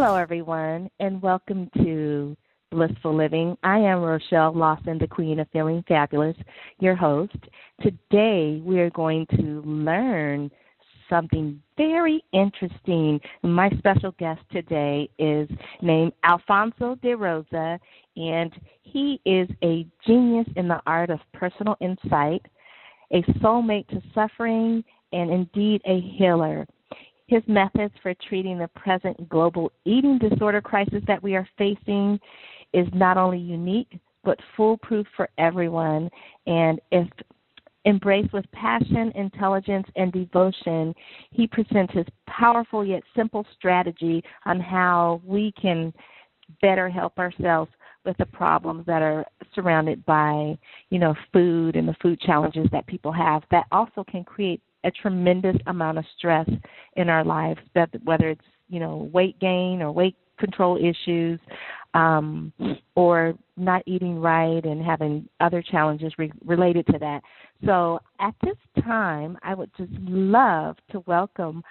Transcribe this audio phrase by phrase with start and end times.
[0.00, 2.36] Hello, everyone, and welcome to
[2.70, 3.58] Blissful Living.
[3.64, 6.36] I am Rochelle Lawson, the Queen of Feeling Fabulous,
[6.78, 7.34] your host.
[7.82, 10.52] Today, we are going to learn
[11.10, 13.20] something very interesting.
[13.42, 15.48] My special guest today is
[15.82, 17.80] named Alfonso de Rosa,
[18.16, 22.46] and he is a genius in the art of personal insight,
[23.12, 26.68] a soulmate to suffering, and indeed a healer.
[27.28, 32.18] His methods for treating the present global eating disorder crisis that we are facing
[32.72, 36.10] is not only unique but foolproof for everyone.
[36.46, 37.06] And if
[37.86, 40.94] embraced with passion, intelligence, and devotion,
[41.30, 45.92] he presents his powerful yet simple strategy on how we can
[46.60, 47.70] better help ourselves
[48.04, 50.56] with the problems that are surrounded by,
[50.90, 54.90] you know, food and the food challenges that people have that also can create a
[54.90, 56.48] tremendous amount of stress
[56.96, 57.60] in our lives,
[58.04, 61.40] whether it's, you know, weight gain or weight control issues,
[61.94, 62.52] um,
[62.94, 67.22] or not eating right and having other challenges re- related to that.
[67.64, 71.62] So at this time, I would just love to welcome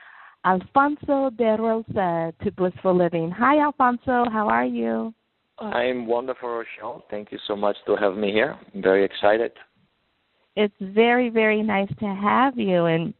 [0.46, 3.32] Alfonso de Rosa to Blissful Living.
[3.32, 4.26] Hi, Alfonso.
[4.32, 5.14] How are you?
[5.60, 7.04] I'm wonderful, Rochelle.
[7.10, 8.58] Thank you so much to have me here.
[8.74, 9.52] I'm very excited.
[10.58, 13.14] It's very, very nice to have you, and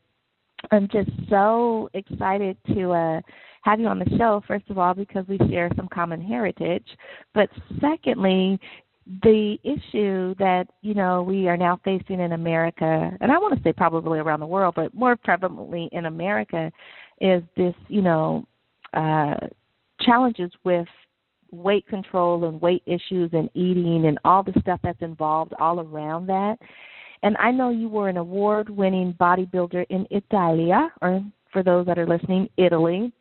[0.72, 3.22] I'm just so excited to uh,
[3.62, 6.88] have you on the show, first of all, because we share some common heritage,
[7.36, 7.48] but
[7.80, 8.60] secondly,
[9.22, 13.64] the issue that you know we are now facing in America, and I want to
[13.64, 16.72] say probably around the world, but more prevalently in America,
[17.22, 18.48] is this you know
[18.96, 19.36] uh,
[20.02, 20.88] challenges with
[21.52, 26.26] weight control and weight issues and eating and all the stuff that's involved all around
[26.26, 26.58] that.
[27.24, 32.08] And I know you were an award-winning bodybuilder in Italia, or for those that are
[32.08, 33.12] listening, Italy,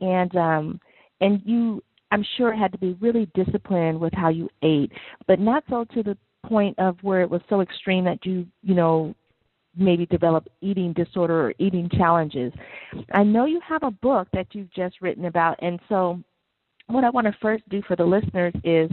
[0.00, 0.80] and um,
[1.20, 4.92] and you I'm sure had to be really disciplined with how you ate,
[5.26, 6.16] but not so to the
[6.46, 9.14] point of where it was so extreme that you, you know,
[9.76, 12.52] maybe develop eating disorder or eating challenges.
[13.12, 16.20] I know you have a book that you've just written about, and so
[16.86, 18.90] what I want to first do for the listeners is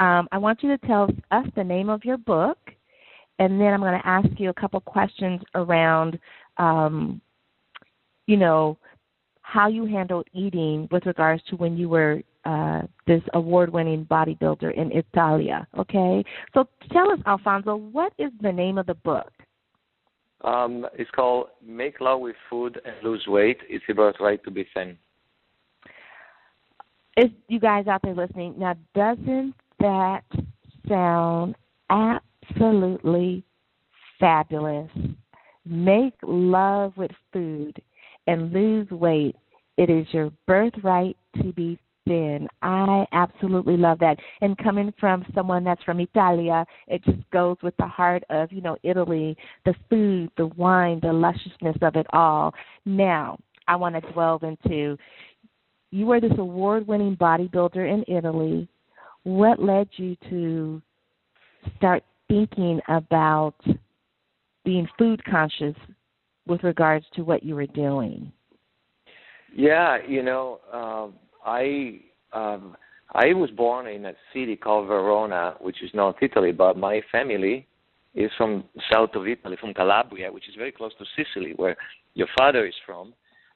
[0.00, 2.58] um, I want you to tell us the name of your book,
[3.38, 6.18] and then I'm going to ask you a couple questions around,
[6.56, 7.20] um,
[8.26, 8.78] you know,
[9.42, 14.92] how you handled eating with regards to when you were uh, this award-winning bodybuilder in
[14.92, 15.66] Italia.
[15.78, 19.30] Okay, so tell us, Alfonso, what is the name of the book?
[20.42, 23.58] Um, it's called "Make Love with Food and Lose Weight.
[23.68, 24.96] It's a birthright to be thin."
[27.16, 30.22] If you guys out there listening, now doesn't that
[30.88, 31.56] sound
[31.90, 32.27] absolutely
[34.18, 34.90] fabulous?
[35.64, 37.80] Make love with food
[38.26, 39.36] and lose weight.
[39.76, 42.48] It is your birthright to be thin.
[42.62, 44.16] I absolutely love that.
[44.40, 48.60] And coming from someone that's from Italia, it just goes with the heart of, you
[48.60, 52.54] know, Italy, the food, the wine, the lusciousness of it all.
[52.86, 53.38] Now,
[53.68, 54.96] I want to delve into
[55.90, 58.68] you were this award winning bodybuilder in Italy.
[59.22, 60.82] What led you to
[61.76, 63.56] start thinking about
[64.64, 65.74] being food conscious
[66.46, 68.30] with regards to what you were doing?
[69.54, 71.08] Yeah, you know, uh,
[71.48, 72.00] I
[72.32, 72.76] um,
[73.14, 77.66] I was born in a city called Verona, which is not Italy, but my family
[78.14, 81.76] is from south of Italy, from Calabria, which is very close to Sicily, where
[82.14, 83.14] your father is from.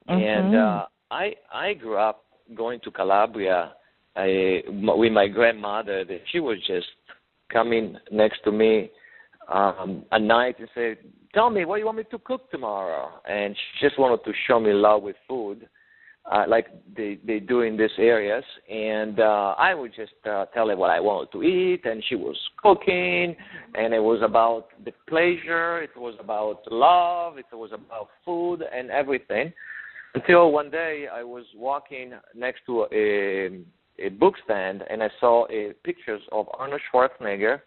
[0.08, 0.22] Mm-hmm.
[0.22, 3.72] And uh, I I grew up going to Calabria
[4.16, 6.04] I, with my grandmother.
[6.30, 6.86] She was just
[7.52, 8.90] coming next to me
[9.52, 10.96] um, at night and say,
[11.34, 14.58] "Tell me what you want me to cook tomorrow," and she just wanted to show
[14.60, 15.68] me love with food
[16.30, 16.66] uh, like
[16.96, 20.90] they they do in these areas, and uh, I would just uh, tell her what
[20.90, 23.34] I wanted to eat, and she was cooking,
[23.74, 28.90] and it was about the pleasure, it was about love, it was about food and
[28.90, 29.52] everything.
[30.14, 33.60] Until one day I was walking next to a
[33.98, 37.60] a book stand and I saw a pictures of Arnold Schwarzenegger.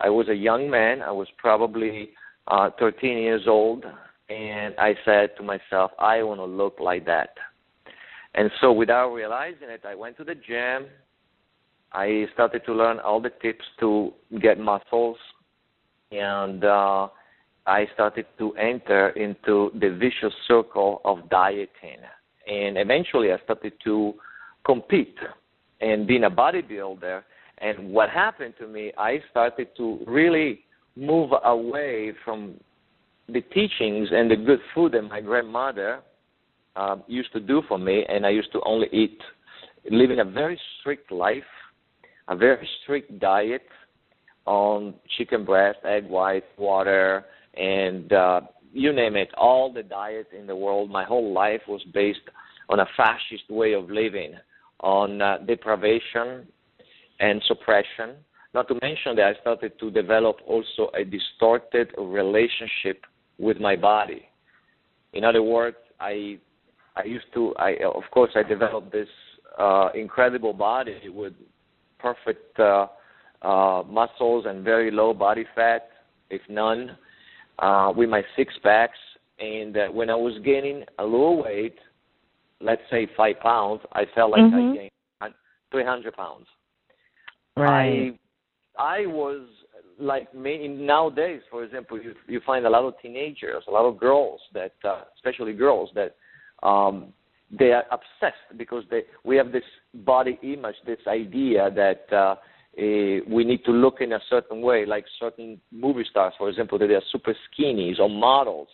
[0.00, 1.02] I was a young man.
[1.02, 2.10] I was probably
[2.48, 3.84] uh, 13 years old,
[4.28, 7.30] and I said to myself, I want to look like that.
[8.34, 10.86] And so, without realizing it, I went to the gym
[11.92, 15.16] I started to learn all the tips to get muscles,
[16.12, 17.08] and uh,
[17.66, 21.98] I started to enter into the vicious circle of dieting.
[22.46, 24.14] And eventually, I started to
[24.64, 25.16] compete
[25.80, 27.22] and being a bodybuilder.
[27.58, 30.60] And what happened to me, I started to really
[30.96, 32.54] move away from
[33.28, 36.00] the teachings and the good food that my grandmother
[36.76, 39.20] uh, used to do for me, and I used to only eat,
[39.90, 41.42] living a very strict life,
[42.28, 43.62] a very strict diet
[44.46, 47.24] on chicken breast, egg white, water,
[47.54, 48.40] and uh,
[48.72, 50.90] you name it, all the diets in the world.
[50.90, 52.20] My whole life was based
[52.68, 54.34] on a fascist way of living,
[54.80, 56.46] on uh, deprivation
[57.20, 58.16] and suppression.
[58.54, 63.04] Not to mention that I started to develop also a distorted relationship
[63.38, 64.22] with my body.
[65.12, 66.38] In other words, I
[66.96, 69.08] I used to I of course I developed this
[69.58, 71.34] uh, incredible body with
[71.98, 72.86] perfect uh,
[73.42, 75.88] uh, muscles and very low body fat,
[76.30, 76.96] if none,
[77.58, 78.98] uh, with my six packs.
[79.38, 81.78] And uh, when I was gaining a little weight,
[82.60, 84.72] let's say five pounds, I felt like mm-hmm.
[84.72, 85.34] I gained
[85.72, 86.46] 300 pounds.
[87.56, 88.18] Right.
[88.78, 89.46] I I was
[89.98, 91.42] like me nowadays.
[91.50, 95.02] For example, you you find a lot of teenagers, a lot of girls that, uh,
[95.16, 96.16] especially girls that.
[96.66, 97.12] Um,
[97.58, 102.36] they are obsessed because they we have this body image, this idea that uh,
[102.78, 106.78] uh, we need to look in a certain way, like certain movie stars, for example,
[106.78, 108.68] that they are super skinny or models,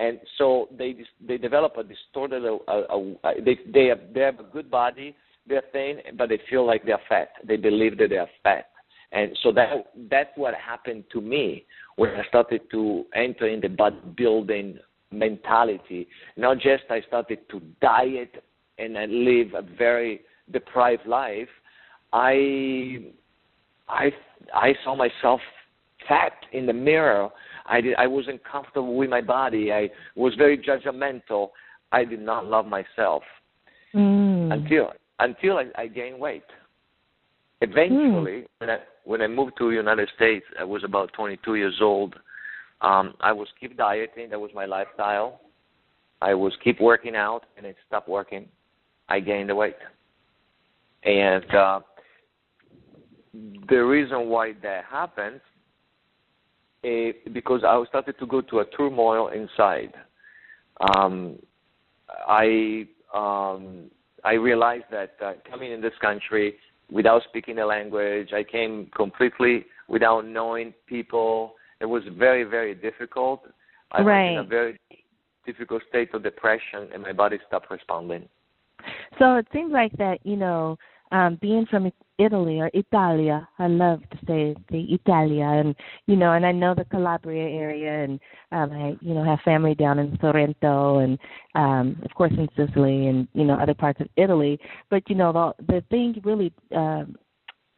[0.00, 4.40] and so they they develop a distorted, a, a, a, they they have, they have
[4.40, 5.14] a good body,
[5.46, 7.28] they're thin, but they feel like they're fat.
[7.46, 8.70] They believe that they are fat,
[9.12, 11.64] and so that that's what happened to me
[11.96, 14.78] when I started to enter in the bodybuilding
[15.10, 16.08] mentality.
[16.36, 18.42] Not just I started to diet
[18.78, 21.48] and I live a very deprived life.
[22.12, 23.04] I
[23.88, 24.10] I
[24.54, 25.40] I saw myself
[26.08, 27.28] fat in the mirror.
[27.66, 29.72] I did, I wasn't comfortable with my body.
[29.72, 31.50] I was very judgmental.
[31.92, 33.22] I did not love myself
[33.94, 34.52] mm.
[34.52, 36.44] until until I, I gained weight.
[37.60, 38.46] Eventually, mm.
[38.58, 42.14] when I when I moved to the United States, I was about 22 years old.
[42.80, 44.30] Um, I was keep dieting.
[44.30, 45.40] That was my lifestyle.
[46.22, 48.46] I was keep working out, and it stopped working.
[49.08, 49.76] I gained the weight,
[51.02, 51.80] and uh,
[53.68, 55.40] the reason why that happened
[56.82, 59.92] is because I started to go to a turmoil inside.
[60.94, 61.38] Um,
[62.26, 63.90] I um,
[64.24, 66.56] I realized that uh, coming in this country
[66.90, 71.54] without speaking the language, I came completely without knowing people.
[71.80, 73.42] It was very very difficult.
[73.92, 74.30] I right.
[74.32, 74.80] was in a very
[75.46, 78.28] difficult state of depression, and my body stopped responding.
[79.18, 80.76] So it seems like that you know
[81.12, 85.74] um, being from Italy or Italia, I love to say the Italia, and
[86.06, 88.20] you know, and I know the Calabria area, and
[88.52, 91.18] um, I you know have family down in Sorrento, and
[91.54, 94.58] um, of course in Sicily, and you know other parts of Italy.
[94.90, 96.52] But you know the the thing really.
[96.74, 97.16] Um,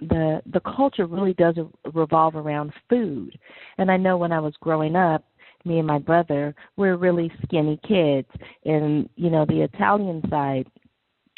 [0.09, 1.55] the the culture really does
[1.95, 3.39] revolve around food
[3.79, 5.25] and i know when i was growing up
[5.65, 8.27] me and my brother we're really skinny kids
[8.65, 10.67] and you know the italian side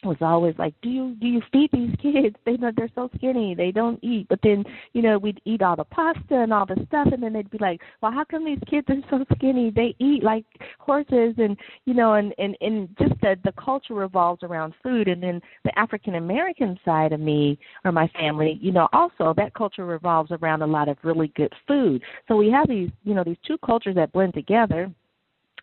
[0.04, 2.36] was always like, "Do you do you feed these kids?
[2.44, 5.84] They they're so skinny, they don't eat." But then, you know, we'd eat all the
[5.84, 8.86] pasta and all the stuff, and then they'd be like, "Well, how come these kids
[8.90, 9.70] are so skinny?
[9.70, 10.44] They eat like
[10.78, 15.08] horses." And you know, and and and just the the culture revolves around food.
[15.08, 19.54] And then the African American side of me or my family, you know, also that
[19.54, 22.02] culture revolves around a lot of really good food.
[22.28, 24.90] So we have these, you know, these two cultures that blend together,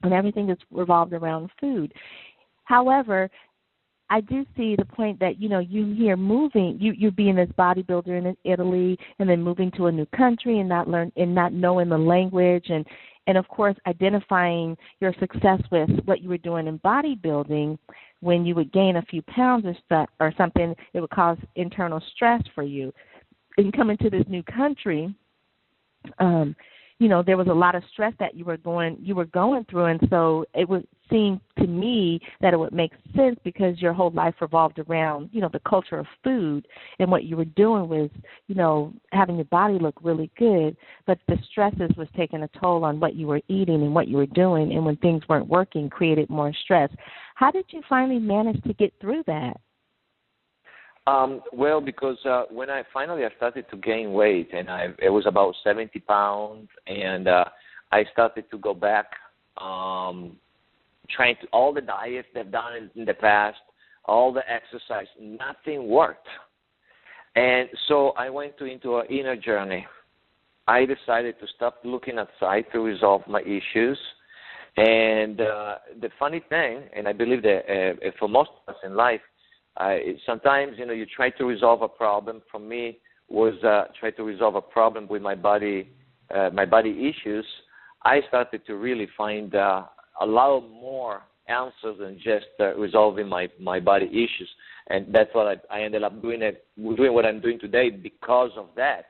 [0.04, 1.94] and everything is revolved around food.
[2.66, 3.30] However,
[4.12, 7.50] I do see the point that you know you here moving you you being this
[7.58, 11.54] bodybuilder in Italy and then moving to a new country and not learn and not
[11.54, 12.86] knowing the language and
[13.28, 17.78] and of course identifying your success with what you were doing in bodybuilding
[18.20, 22.04] when you would gain a few pounds or stuff or something it would cause internal
[22.14, 22.94] stress for you.
[23.58, 25.16] And coming to this new country
[26.20, 26.54] um
[27.00, 29.64] you know there was a lot of stress that you were going you were going
[29.70, 33.94] through and so it would seem to me that it would make sense because your
[33.94, 36.68] whole life revolved around you know the culture of food
[37.00, 38.10] and what you were doing was
[38.48, 40.76] you know having your body look really good.
[41.06, 44.18] But the stresses was taking a toll on what you were eating and what you
[44.18, 44.72] were doing.
[44.74, 46.90] And when things weren't working created more stress.
[47.36, 49.58] How did you finally manage to get through that?
[51.08, 55.10] Um, well, because uh, when I finally I started to gain weight, and I it
[55.10, 57.46] was about seventy pounds, and uh,
[57.92, 59.08] I started to go back,
[59.58, 60.38] um,
[61.16, 63.58] trying to all the diets they've done in, in the past,
[64.06, 66.28] all the exercise, nothing worked.
[67.36, 69.86] And so I went to, into an inner journey.
[70.68, 73.98] I decided to stop looking outside to resolve my issues.
[74.78, 78.96] And uh, the funny thing, and I believe that uh, for most of us in
[78.96, 79.22] life,
[79.78, 82.42] uh, sometimes you know you try to resolve a problem.
[82.52, 83.00] For me,
[83.30, 85.90] was uh, try to resolve a problem with my body,
[86.34, 87.46] uh, my body issues.
[88.04, 89.84] I started to really find uh,
[90.22, 94.50] a lot more answers than just uh, resolving my my body issues,
[94.90, 98.52] and that's what I, I ended up doing it doing what I'm doing today because
[98.58, 99.06] of that.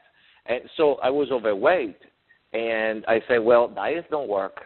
[0.47, 1.97] And so I was overweight,
[2.53, 4.61] and I said, well, diets don't work.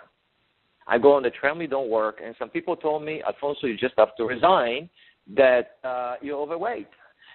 [0.87, 3.95] I go on the treadmill, don't work, and some people told me, Alfonso, you just
[3.97, 4.89] have to resign
[5.35, 6.87] that uh, you're overweight.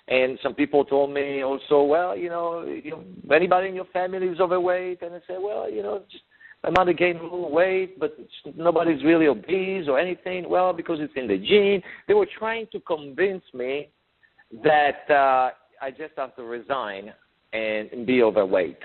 [0.08, 4.40] And some people told me also, well, you know, you anybody in your family is
[4.40, 6.24] overweight, and I said, well, you know, just
[6.62, 8.16] my mother gained a little weight, but
[8.54, 10.48] nobody's really obese or anything.
[10.48, 11.82] Well, because it's in the gene.
[12.06, 13.88] They were trying to convince me
[14.62, 15.50] that uh,
[15.80, 17.12] I just have to resign
[17.52, 18.78] and, and be overweight.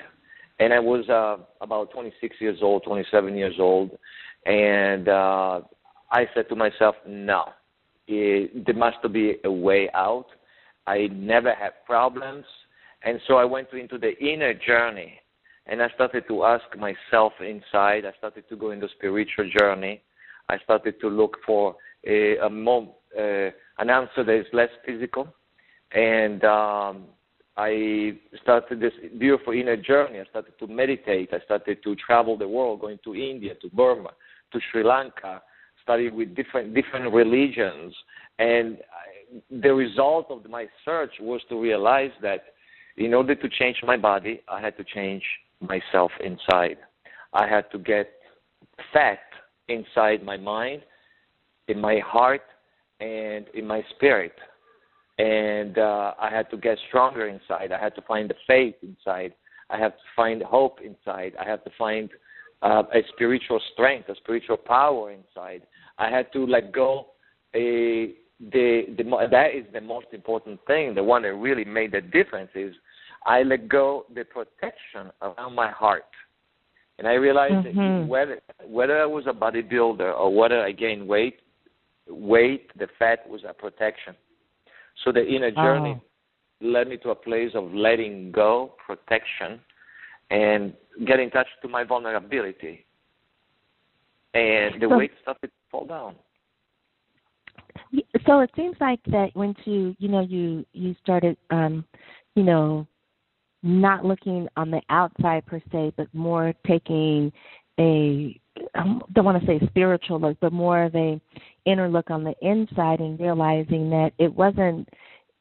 [0.60, 3.92] And I was uh, about 26 years old, 27 years old,
[4.46, 5.62] and uh,
[6.12, 7.50] I said to myself, no,
[8.08, 10.28] it, there must be a way out.
[10.88, 12.46] I never had problems,
[13.04, 15.20] and so I went into the inner journey
[15.68, 18.06] and I started to ask myself inside.
[18.06, 20.02] I started to go into spiritual journey.
[20.50, 25.28] I started to look for a, a more uh, an answer that is less physical,
[25.92, 27.06] and um,
[27.58, 30.20] I started this beautiful inner journey.
[30.20, 31.30] I started to meditate.
[31.34, 34.12] I started to travel the world, going to India, to Burma,
[34.52, 35.42] to Sri Lanka,
[35.82, 37.96] studying with different different religions,
[38.38, 42.44] and I, the result of my search was to realize that
[42.98, 45.24] in order to change my body, I had to change
[45.68, 46.78] myself inside.
[47.34, 48.10] I had to get
[48.94, 49.20] fat
[49.68, 50.82] inside my mind,
[51.68, 52.42] in my heart,
[53.00, 54.34] and in my spirit.
[55.18, 57.72] And uh, I had to get stronger inside.
[57.72, 59.34] I had to find the faith inside.
[59.70, 61.34] I had to find hope inside.
[61.40, 62.10] I had to find
[62.62, 65.64] uh, a spiritual strength, a spiritual power inside.
[65.98, 67.08] I had to let go
[67.56, 68.14] a
[68.52, 70.94] the, the that is the most important thing.
[70.94, 72.76] The one that really made the difference is
[73.26, 76.06] I let go the protection around my heart.
[76.98, 78.02] And I realized mm-hmm.
[78.02, 81.40] that whether whether I was a bodybuilder or whether I gained weight,
[82.08, 84.16] weight, the fat was a protection.
[85.04, 86.66] So the inner journey oh.
[86.66, 89.60] led me to a place of letting go, protection,
[90.32, 90.74] and
[91.06, 92.86] get in touch to my vulnerability.
[94.34, 96.16] And the so, weight started to fall down.
[98.26, 101.86] So it seems like that once you you know you you started um
[102.36, 102.88] you know
[103.66, 107.34] not looking on the outside per se, but more taking
[107.80, 108.40] a
[108.74, 111.20] I don't want to say spiritual look, but more of a
[111.66, 114.88] inner look on the inside and realizing that it wasn't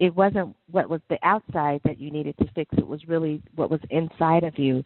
[0.01, 2.71] it wasn't what was the outside that you needed to fix.
[2.77, 4.83] It was really what was inside of you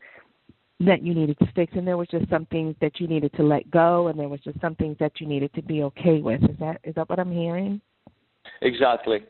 [0.80, 3.42] that you needed to fix and there was just some things that you needed to
[3.42, 6.42] let go and there was just some things that you needed to be okay with.
[6.44, 7.80] Is that is that what I'm hearing?
[8.62, 9.20] Exactly.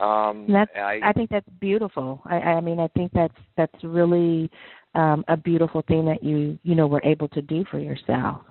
[0.00, 2.22] Um, that's, I, I think that's beautiful.
[2.24, 4.50] I, I mean, I think that's that's really
[4.94, 8.42] um, a beautiful thing that you you know were able to do for yourself.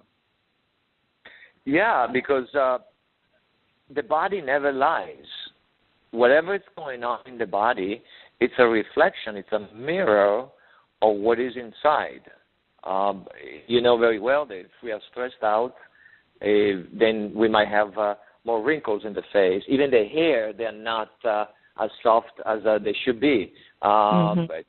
[1.64, 2.80] Yeah, because uh,
[3.94, 5.16] the body never lies.
[6.12, 8.02] Whatever is going on in the body,
[8.40, 9.36] it's a reflection.
[9.36, 10.48] It's a mirror
[11.02, 12.22] of what is inside.
[12.84, 13.26] Um,
[13.68, 15.76] you know very well that if we are stressed out,
[16.42, 18.16] uh, then we might have uh,
[18.48, 19.62] more wrinkles in the face.
[19.68, 21.46] Even the hair, they're not uh,
[21.80, 23.54] as soft as uh, they should be.
[23.84, 24.62] Um, mm-hmm.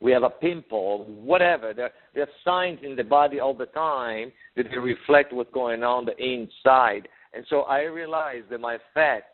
[0.00, 1.74] We have a pimple, whatever.
[1.74, 5.82] There, there are signs in the body all the time that they reflect what's going
[5.82, 7.08] on the inside.
[7.34, 9.24] And so I realized that my fat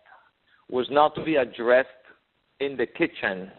[0.70, 1.88] was not to be addressed
[2.60, 3.50] in the kitchen.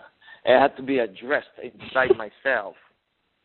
[0.46, 2.75] It had to be addressed inside myself.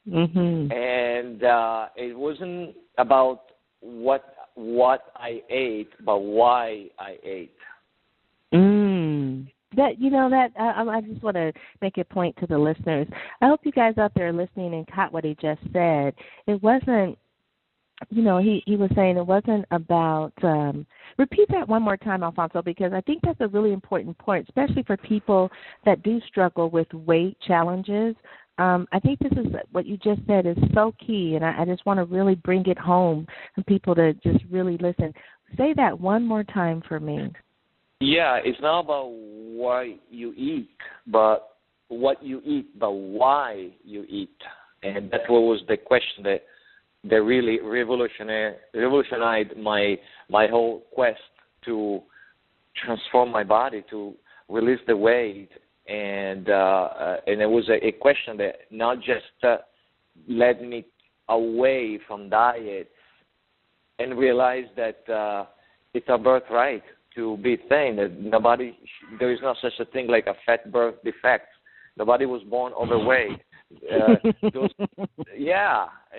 [0.09, 0.73] Mm-hmm.
[0.73, 3.43] And uh, it wasn't about
[3.81, 7.55] what what I ate, but why I ate.
[8.53, 9.51] Mm.
[9.77, 13.07] That you know that I, I just want to make a point to the listeners.
[13.41, 16.13] I hope you guys out there listening and caught what he just said.
[16.49, 17.17] It wasn't,
[18.09, 20.33] you know, he he was saying it wasn't about.
[20.43, 20.87] um
[21.19, 24.83] Repeat that one more time, Alfonso, because I think that's a really important point, especially
[24.85, 25.51] for people
[25.85, 28.17] that do struggle with weight challenges
[28.61, 31.65] um, I think this is what you just said is so key, and I, I
[31.65, 35.15] just want to really bring it home for people to just really listen.
[35.57, 37.33] Say that one more time for me.
[38.01, 40.69] Yeah, it's not about what you eat,
[41.07, 41.57] but
[41.89, 44.37] what you eat, but why you eat,
[44.83, 46.43] and that was the question that
[47.05, 49.97] that really revolutionized revolutionized my
[50.29, 51.19] my whole quest
[51.65, 52.01] to
[52.85, 54.15] transform my body, to
[54.51, 55.49] release the weight,
[55.91, 59.57] and uh, uh, and it was a, a question that not just uh,
[60.29, 60.87] led me
[61.29, 62.91] away from diet
[63.99, 65.47] and realized that uh,
[65.93, 66.83] it's a birthright
[67.17, 67.97] to be thin.
[67.97, 68.79] That nobody,
[69.19, 71.49] there is no such a thing like a fat birth defect.
[71.97, 73.41] Nobody was born overweight.
[73.93, 74.15] Uh,
[74.55, 74.71] those,
[75.37, 76.19] yeah, uh,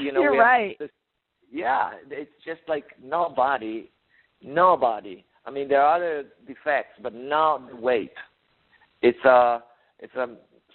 [0.00, 0.22] you know.
[0.22, 0.76] You're right.
[0.80, 0.90] Have,
[1.50, 3.90] yeah, it's just like nobody,
[4.42, 5.24] nobody.
[5.44, 8.12] I mean, there are other defects, but not weight.
[9.02, 9.62] It's a
[9.98, 10.28] it's a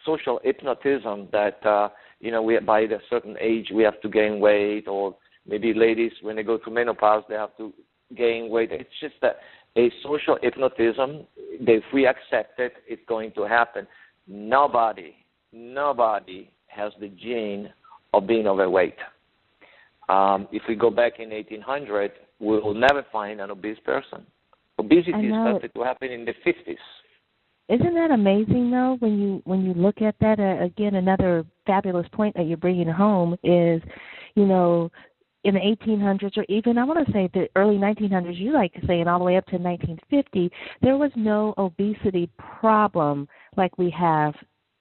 [0.05, 4.39] social hypnotism that uh, you know we by a certain age we have to gain
[4.39, 5.15] weight, or
[5.48, 7.74] maybe ladies when they go to menopause they have to
[8.15, 8.72] gain weight.
[8.72, 9.31] It's just a,
[9.79, 11.27] a social hypnotism
[11.62, 13.88] that if we accept it, it's going to happen.
[14.27, 15.15] Nobody,
[15.51, 17.69] nobody has the gene
[18.13, 18.96] of being overweight.
[20.10, 24.25] Um, if we go back in 1800, we will never find an obese person.
[24.79, 26.77] Obesity started to happen in the 50s.
[27.70, 28.96] Isn't that amazing though?
[29.00, 32.88] When you when you look at that uh, again, another fabulous point that you're bringing
[32.88, 33.82] home is,
[34.36, 34.90] you know,
[35.44, 39.08] in the 1800s or even I want to say the early 1900s, you like saying
[39.08, 44.34] all the way up to 1950, there was no obesity problem like we have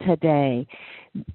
[0.07, 0.67] today.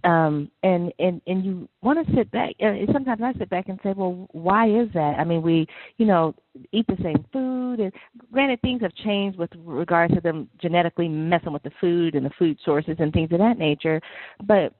[0.03, 3.79] Um and and and you want to sit back and sometimes i sit back and
[3.81, 5.15] say well why is that?
[5.19, 5.65] I mean we
[5.97, 6.35] you know
[6.71, 7.91] eat the same food and
[8.31, 12.31] granted things have changed with regards to them genetically messing with the food and the
[12.37, 13.99] food sources and things of that nature.
[14.45, 14.73] But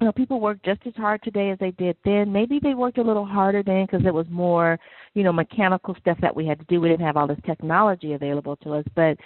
[0.00, 2.32] you know people work just as hard today as they did then.
[2.32, 4.78] Maybe they worked a little harder then because it was more
[5.14, 6.80] you know mechanical stuff that we had to do.
[6.80, 8.84] We didn't have all this technology available to us.
[8.96, 9.16] But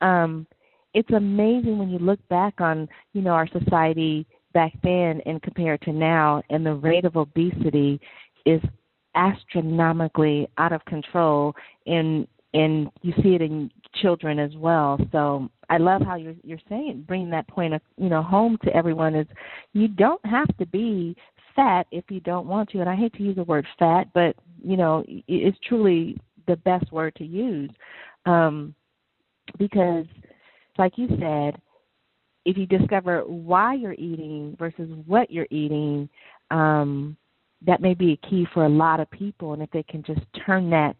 [0.00, 0.46] um
[0.94, 5.74] it's amazing when you look back on you know our society back then and compare
[5.74, 8.00] it to now and the rate of obesity
[8.46, 8.60] is
[9.14, 11.54] astronomically out of control
[11.86, 14.98] and and you see it in children as well.
[15.12, 18.74] So i love how you're you're saying bringing that point of you know home to
[18.74, 19.26] everyone is
[19.72, 21.16] you don't have to be
[21.56, 24.36] fat if you don't want to and i hate to use the word fat but
[24.62, 27.70] you know it's truly the best word to use
[28.26, 28.74] um
[29.58, 30.06] because
[30.78, 31.60] like you said,
[32.44, 36.08] if you discover why you're eating versus what you're eating,
[36.50, 37.16] um,
[37.66, 39.54] that may be a key for a lot of people.
[39.54, 40.96] And if they can just turn that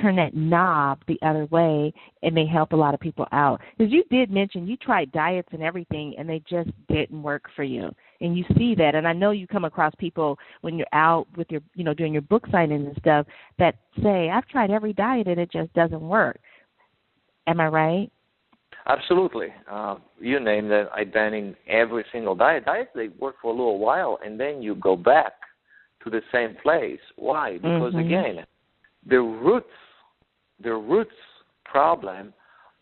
[0.00, 3.60] turn that knob the other way, it may help a lot of people out.
[3.76, 7.62] Because you did mention you tried diets and everything, and they just didn't work for
[7.62, 7.90] you.
[8.20, 11.50] And you see that, and I know you come across people when you're out with
[11.50, 13.26] your, you know, doing your book signing and stuff
[13.58, 16.40] that say, "I've tried every diet and it just doesn't work."
[17.46, 18.12] Am I right?
[18.86, 19.48] Absolutely.
[19.70, 20.88] Uh, you name that.
[20.94, 22.66] I banning every single diet.
[22.66, 25.32] Diets they work for a little while, and then you go back
[26.04, 27.00] to the same place.
[27.16, 27.54] Why?
[27.54, 27.98] Because mm-hmm.
[27.98, 28.46] again,
[29.08, 29.66] the roots,
[30.62, 31.10] the roots
[31.64, 32.32] problem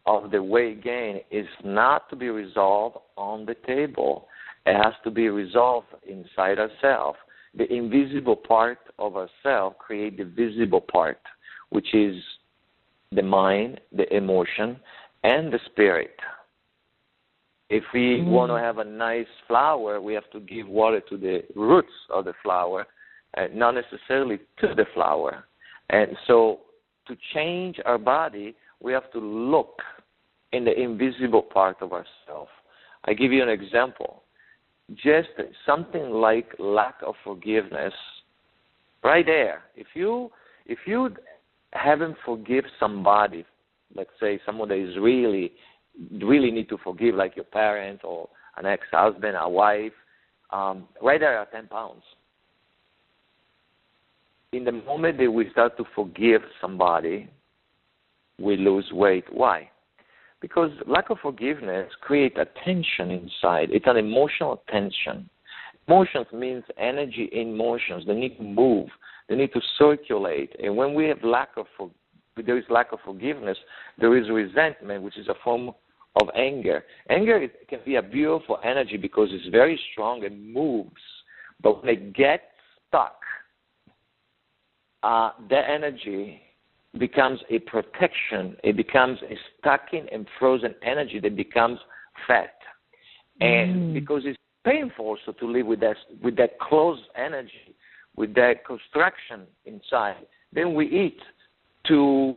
[0.06, 4.28] of the weight gain is not to be resolved on the table.
[4.66, 7.18] It has to be resolved inside ourselves.
[7.56, 11.20] The invisible part of ourselves create the visible part,
[11.70, 12.16] which is
[13.12, 14.78] the mind, the emotion,
[15.24, 16.14] and the spirit.
[17.70, 18.26] If we mm.
[18.26, 22.26] want to have a nice flower, we have to give water to the roots of
[22.26, 22.86] the flower,
[23.36, 25.44] and not necessarily to the flower.
[25.90, 26.60] And so,
[27.08, 29.80] to change our body, we have to look
[30.52, 32.50] in the invisible part of ourselves.
[33.06, 34.22] I give you an example.
[34.94, 35.30] Just
[35.66, 37.94] something like lack of forgiveness,
[39.02, 39.62] right there.
[39.74, 40.30] If you
[40.66, 41.10] if you
[41.72, 43.44] haven't forgive somebody
[43.94, 45.52] let's say someone that is really
[46.22, 49.92] really need to forgive, like your parents or an ex-husband, a wife,
[50.50, 52.02] um, right there at 10 pounds.
[54.52, 57.28] In the moment that we start to forgive somebody,
[58.38, 59.24] we lose weight.
[59.32, 59.70] Why?
[60.40, 63.70] Because lack of forgiveness creates a tension inside.
[63.70, 65.28] It's an emotional tension.
[65.88, 68.04] Emotions means energy in motions.
[68.06, 68.88] They need to move.
[69.28, 70.54] They need to circulate.
[70.62, 72.03] And when we have lack of forgiveness,
[72.42, 73.58] there is lack of forgiveness,
[73.98, 75.70] there is resentment, which is a form
[76.20, 76.84] of anger.
[77.10, 80.90] Anger can be a beautiful energy because it's very strong and moves,
[81.62, 82.44] but when it gets
[82.88, 83.16] stuck,
[85.02, 86.40] uh, that energy
[86.98, 88.56] becomes a protection.
[88.62, 91.78] It becomes a stucking and frozen energy that becomes
[92.26, 92.54] fat,
[93.40, 93.94] and mm.
[93.94, 97.74] because it's painful so to live with that with that closed energy,
[98.16, 101.18] with that construction inside, then we eat
[101.88, 102.36] to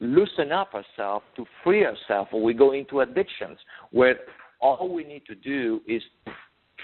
[0.00, 3.58] loosen up ourselves, to free ourselves, or we go into addictions
[3.90, 4.16] where
[4.60, 6.02] all we need to do is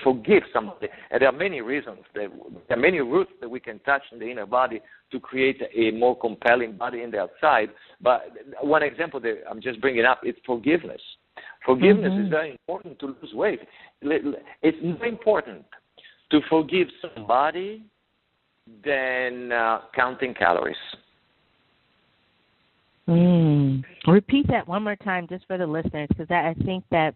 [0.02, 0.88] forgive somebody.
[1.10, 2.28] And there are many reasons, that,
[2.68, 5.90] there are many roots that we can touch in the inner body to create a
[5.90, 7.68] more compelling body in the outside.
[8.00, 11.00] But one example that I'm just bringing up is forgiveness.
[11.64, 12.24] Forgiveness mm-hmm.
[12.24, 13.60] is very important to lose weight.
[14.00, 15.64] It's more important
[16.30, 17.84] to forgive somebody
[18.84, 20.76] than uh, counting calories.
[23.08, 23.82] Mm.
[24.06, 27.14] Repeat that one more time, just for the listeners, because I think that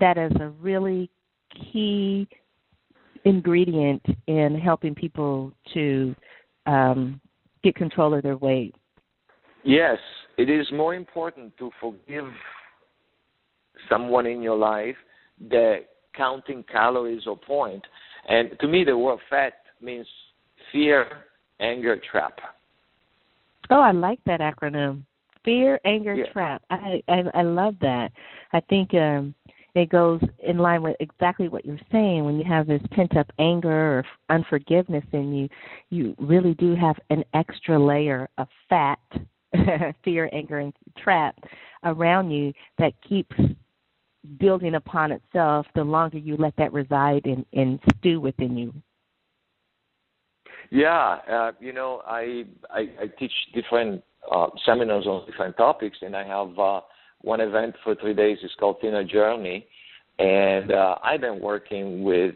[0.00, 1.10] that is a really
[1.72, 2.28] key
[3.24, 6.14] ingredient in helping people to
[6.66, 7.20] um,
[7.62, 8.74] get control of their weight.
[9.64, 9.98] Yes,
[10.36, 12.26] it is more important to forgive
[13.88, 14.96] someone in your life
[15.50, 15.80] than
[16.14, 17.82] counting calories or point.
[18.28, 20.06] And to me, the word fat means
[20.70, 21.06] fear,
[21.60, 22.38] anger, trap.
[23.70, 25.02] Oh, I like that acronym.
[25.44, 26.32] Fear, anger, yeah.
[26.32, 26.62] trap.
[26.70, 28.12] I, I I love that.
[28.52, 29.34] I think um
[29.74, 32.24] it goes in line with exactly what you're saying.
[32.24, 35.48] When you have this pent up anger or unforgiveness in you,
[35.90, 39.00] you really do have an extra layer of fat,
[40.04, 41.36] fear, anger, and trap
[41.82, 43.34] around you that keeps
[44.38, 48.72] building upon itself the longer you let that reside and, and stew within you.
[50.74, 56.16] Yeah, uh, you know, I, I I teach different uh, seminars on different topics, and
[56.16, 56.80] I have uh,
[57.20, 58.38] one event for three days.
[58.42, 59.68] It's called Thinner Journey,
[60.18, 62.34] and uh, I've been working with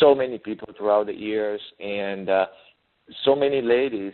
[0.00, 2.44] so many people throughout the years, and uh,
[3.24, 4.12] so many ladies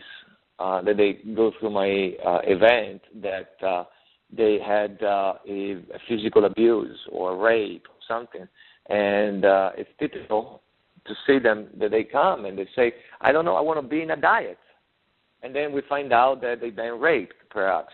[0.59, 3.83] uh, that they go through my uh, event that uh,
[4.31, 8.47] they had uh, a, a physical abuse or rape or something,
[8.87, 10.61] and uh, it's typical
[11.07, 13.87] to see them that they come and they say, I don't know, I want to
[13.87, 14.57] be in a diet.
[15.43, 17.93] And then we find out that they've been raped, perhaps.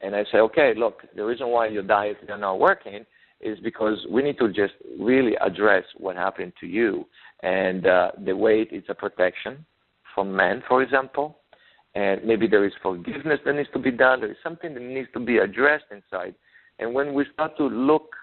[0.00, 3.04] And I say, okay, look, the reason why your diet is not working
[3.40, 7.06] is because we need to just really address what happened to you.
[7.42, 9.64] And uh, the weight is a protection
[10.14, 11.38] from men, for example.
[11.94, 14.20] And maybe there is forgiveness that needs to be done.
[14.20, 16.34] There is something that needs to be addressed inside.
[16.78, 18.14] And when we start to look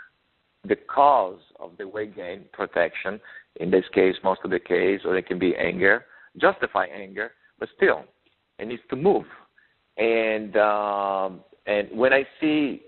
[0.67, 3.19] the cause of the weight gain protection,
[3.57, 6.05] in this case, most of the case, or it can be anger,
[6.39, 8.03] justify anger, but still,
[8.59, 9.25] it needs to move.
[9.97, 12.81] And um, and when I see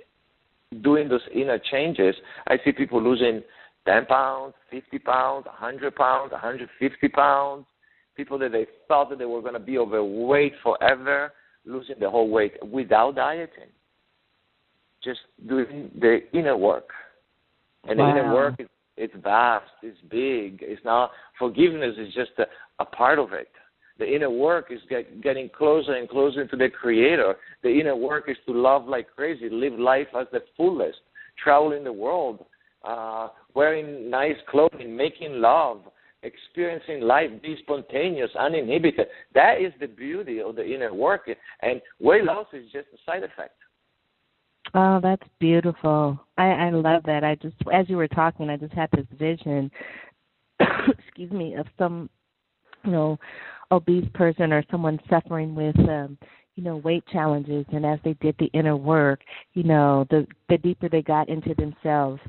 [0.82, 2.16] doing those inner changes,
[2.48, 3.44] I see people losing
[3.88, 7.66] 10 pounds, 50 pounds, 100 pounds, 150 pounds.
[8.18, 11.34] People that they thought that they were going to be overweight forever,
[11.66, 13.70] losing the whole weight without dieting.
[15.04, 16.90] Just doing the inner work.
[17.88, 18.06] And wow.
[18.06, 20.60] the inner work is it's vast, it's big.
[20.62, 22.46] It's not forgiveness is just a,
[22.80, 23.50] a part of it.
[23.98, 27.36] The inner work is get, getting closer and closer to the Creator.
[27.64, 31.00] The inner work is to love like crazy, live life as the fullest,
[31.42, 32.46] traveling the world,
[32.84, 35.82] uh, wearing nice clothing, making love,
[36.24, 39.08] experiencing life, be spontaneous, uninhibited.
[39.34, 41.30] That is the beauty of the inner work.
[41.62, 43.56] And weight loss is just a side effect.
[44.74, 46.20] Oh, that's beautiful.
[46.38, 47.24] I, I love that.
[47.24, 49.72] I just, as you were talking, I just had this vision,
[50.60, 52.10] excuse me, of some,
[52.84, 53.18] you know,
[53.72, 56.18] obese person or someone suffering with, um,
[56.56, 59.20] you know, weight challenges, and as they did the inner work,
[59.54, 62.22] you know, the the deeper they got into themselves,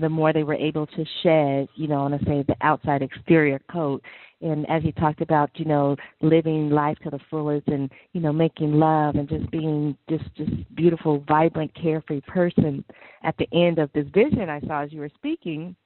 [0.00, 4.02] the more they were able to shed, you know, I say the outside exterior coat.
[4.42, 8.32] And as you talked about, you know, living life to the fullest and, you know,
[8.32, 12.84] making love and just being just just beautiful, vibrant, carefree person.
[13.22, 15.76] At the end of this vision I saw as you were speaking,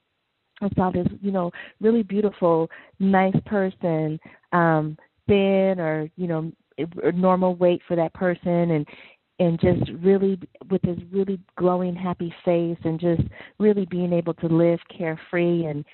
[0.60, 1.50] I saw this, you know,
[1.80, 4.20] really beautiful, nice person,
[4.52, 4.96] um,
[5.26, 6.52] thin or, you know,
[7.14, 8.86] normal weight for that person and
[9.38, 10.38] and just really
[10.70, 13.22] with his really glowing happy face and just
[13.58, 15.84] really being able to live carefree and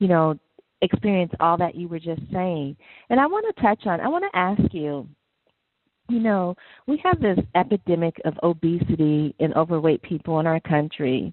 [0.00, 0.38] you know
[0.82, 2.76] experience all that you were just saying.
[3.10, 5.08] And i want to touch on i want to ask you
[6.08, 6.54] you know
[6.86, 11.32] we have this epidemic of obesity and overweight people in our country.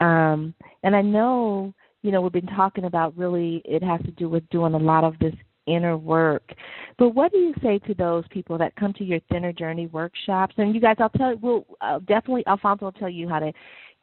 [0.00, 4.28] Um and i know you know we've been talking about really it has to do
[4.28, 5.34] with doing a lot of this
[5.66, 6.52] inner work.
[6.98, 10.54] But what do you say to those people that come to your Thinner Journey workshops?
[10.58, 13.52] And you guys, I'll tell you, we'll uh, definitely Alfonso will tell you how to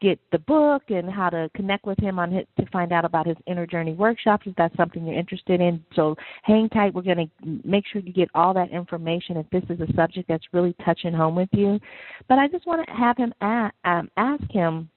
[0.02, 3.26] get the book and how to connect with him on his, to find out about
[3.26, 5.84] his Inner Journey workshops if that's something you're interested in.
[5.96, 6.94] So hang tight.
[6.94, 10.28] We're going to make sure you get all that information if this is a subject
[10.28, 11.80] that's really touching home with you.
[12.28, 14.90] But I just want to have him at, um, ask him,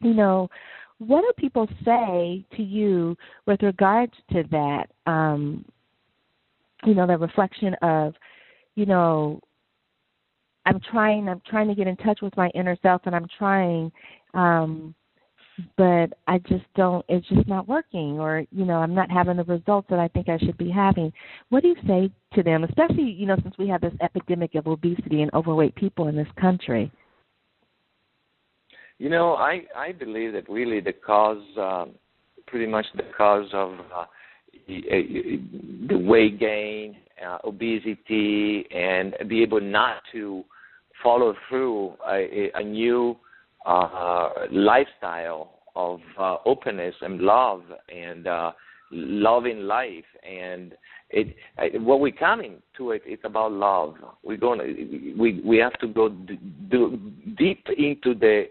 [0.00, 0.48] you know,
[0.98, 4.86] what do people say to you with regards to that?
[5.06, 5.64] Um,
[6.84, 8.14] you know, the reflection of,
[8.74, 9.40] you know,
[10.66, 13.90] I'm trying I'm trying to get in touch with my inner self and I'm trying
[14.34, 14.94] um
[15.76, 19.44] but I just don't it's just not working or you know I'm not having the
[19.44, 21.10] results that I think I should be having.
[21.48, 24.66] What do you say to them especially you know since we have this epidemic of
[24.66, 26.92] obesity and overweight people in this country?
[28.98, 31.92] You know, I I believe that really the cause, um,
[32.46, 34.06] pretty much the cause of uh,
[34.68, 40.44] the weight gain, uh, obesity, and be able not to
[41.02, 43.16] follow through a, a new
[43.64, 47.62] uh, lifestyle of uh, openness and love
[47.94, 48.52] and uh,
[48.90, 50.04] loving life.
[50.28, 50.74] And
[51.10, 51.34] it
[51.80, 53.94] what we're coming to it it's about love.
[54.22, 56.38] We're to we we have to go d-
[56.70, 58.44] d- deep into the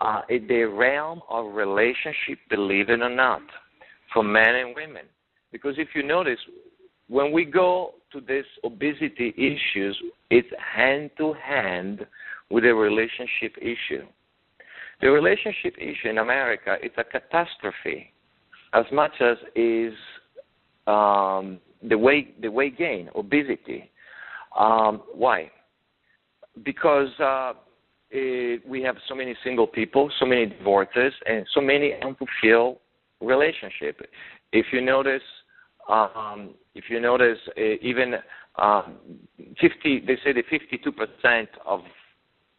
[0.00, 3.42] uh, the realm of relationship believe it or not
[4.12, 5.04] for men and women
[5.54, 6.38] because if you notice
[7.08, 9.96] when we go to this obesity issues
[10.30, 12.06] it's hand to hand
[12.50, 14.04] with a relationship issue
[15.00, 18.12] the relationship issue in america it's a catastrophe
[18.74, 19.94] as much as is
[20.86, 23.90] um, the weight the weight gain, obesity.
[24.58, 25.50] Um, why?
[26.64, 27.54] Because uh,
[28.10, 32.78] it, we have so many single people, so many divorces, and so many unfulfilled
[33.20, 34.00] relationships.
[34.52, 35.22] If you notice,
[35.92, 38.14] um, if you notice, uh, even
[38.56, 38.96] um,
[39.60, 41.80] 50, they say that 52 percent of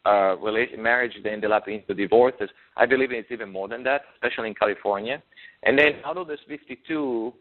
[0.06, 2.50] uh, relation, marriage they ended up into divorces.
[2.78, 5.22] I believe it's even more than that, especially in California.
[5.64, 7.34] And then out of this 52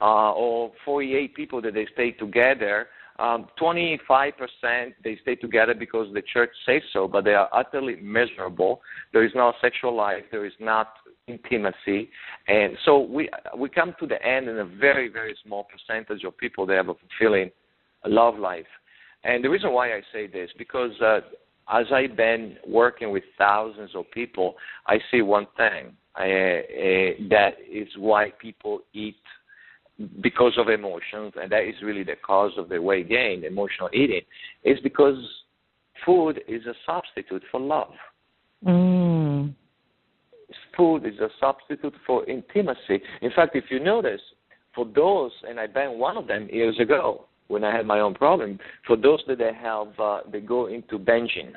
[0.00, 2.86] uh, or 48 people that they stay together,
[3.18, 4.32] um, 25%
[5.02, 8.80] they stay together because the church says so, but they are utterly miserable.
[9.12, 10.22] There is no sexual life.
[10.30, 10.94] There is not
[11.26, 12.10] intimacy,
[12.46, 16.36] and so we we come to the end in a very very small percentage of
[16.38, 17.50] people that have a fulfilling
[18.06, 18.66] love life.
[19.24, 21.20] And the reason why I say this because uh,
[21.70, 24.54] as I've been working with thousands of people,
[24.86, 29.16] I see one thing uh, uh, that is why people eat
[30.20, 34.22] because of emotions, and that is really the cause of the weight gain, emotional eating,
[34.64, 35.16] is because
[36.06, 37.92] food is a substitute for love.
[38.64, 39.54] Mm.
[40.76, 43.02] Food is a substitute for intimacy.
[43.22, 44.20] In fact, if you notice,
[44.74, 48.14] for those, and I've been one of them years ago, when I had my own
[48.14, 48.58] problem.
[48.86, 51.52] For those that they have, uh, they go into binging.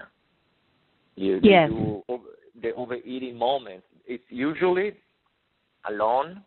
[1.15, 1.69] You, yes.
[1.69, 2.23] do over,
[2.61, 3.83] the overeating moment.
[4.07, 4.93] It's usually
[5.89, 6.41] alone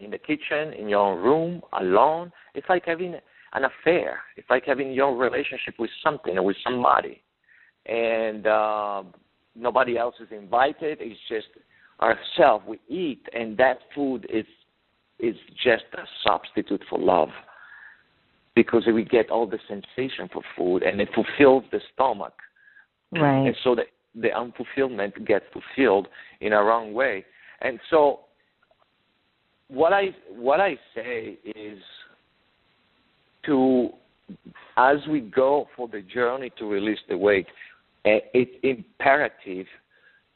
[0.00, 2.32] in the kitchen, in your own room, alone.
[2.54, 3.14] It's like having
[3.52, 4.20] an affair.
[4.36, 7.22] It's like having your relationship with something or with somebody,
[7.86, 9.02] and uh,
[9.54, 10.98] nobody else is invited.
[11.00, 11.48] It's just
[12.00, 12.64] ourselves.
[12.66, 14.46] We eat, and that food is
[15.18, 15.34] is
[15.64, 17.30] just a substitute for love
[18.54, 22.34] because we get all the sensation for food and it fulfills the stomach.
[23.12, 23.46] Right.
[23.46, 23.82] And so the
[24.20, 26.08] the unfulfillment gets fulfilled
[26.40, 27.24] in a wrong way.
[27.60, 28.20] And so
[29.68, 31.78] what I what I say is
[33.44, 33.90] to
[34.76, 37.46] as we go for the journey to release the weight,
[38.04, 39.66] eh, it's imperative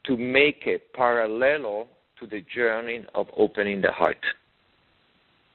[0.05, 1.87] to make it parallel
[2.19, 4.17] to the journey of opening the heart.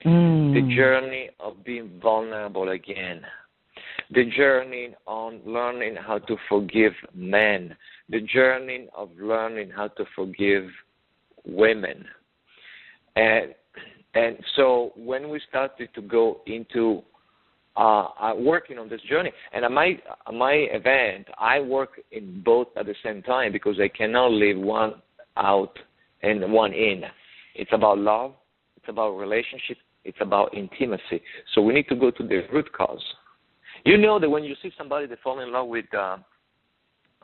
[0.04, 0.54] Mm.
[0.54, 3.22] The journey of being vulnerable again.
[4.10, 7.76] The journey on learning how to forgive men.
[8.08, 10.64] The journey of learning how to forgive
[11.44, 12.06] women.
[13.16, 13.54] And
[14.14, 17.02] and so when we started to go into
[17.76, 22.42] uh, uh, working on this journey, and at my at my event, I work in
[22.44, 24.94] both at the same time because I cannot leave one
[25.36, 25.78] out
[26.22, 27.02] and one in.
[27.54, 28.32] It's about love.
[28.76, 29.76] It's about relationship.
[30.04, 31.22] It's about intimacy.
[31.54, 33.02] So we need to go to the root cause.
[33.84, 36.16] You know that when you see somebody that fall in love with uh,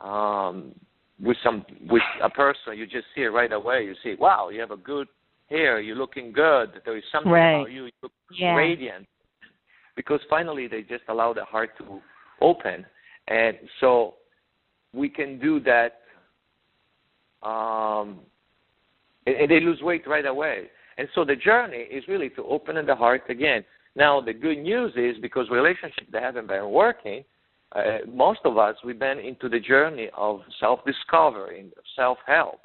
[0.05, 0.73] um,
[1.21, 3.83] with some with a person, you just see it right away.
[3.83, 5.07] You see, wow, you have a good
[5.49, 5.79] hair.
[5.79, 6.81] You're looking good.
[6.85, 7.61] There is something right.
[7.61, 7.85] about you.
[7.85, 8.55] You look yeah.
[8.55, 9.07] radiant.
[9.95, 12.01] Because finally, they just allow the heart to
[12.41, 12.85] open,
[13.27, 14.15] and so
[14.93, 16.01] we can do that.
[17.47, 18.19] Um,
[19.25, 20.69] and, and they lose weight right away.
[20.97, 23.63] And so the journey is really to open the heart again.
[23.95, 27.23] Now the good news is because relationships that haven't been working,
[27.73, 32.61] uh, most of us we've been into the journey of self-discovery, self-help.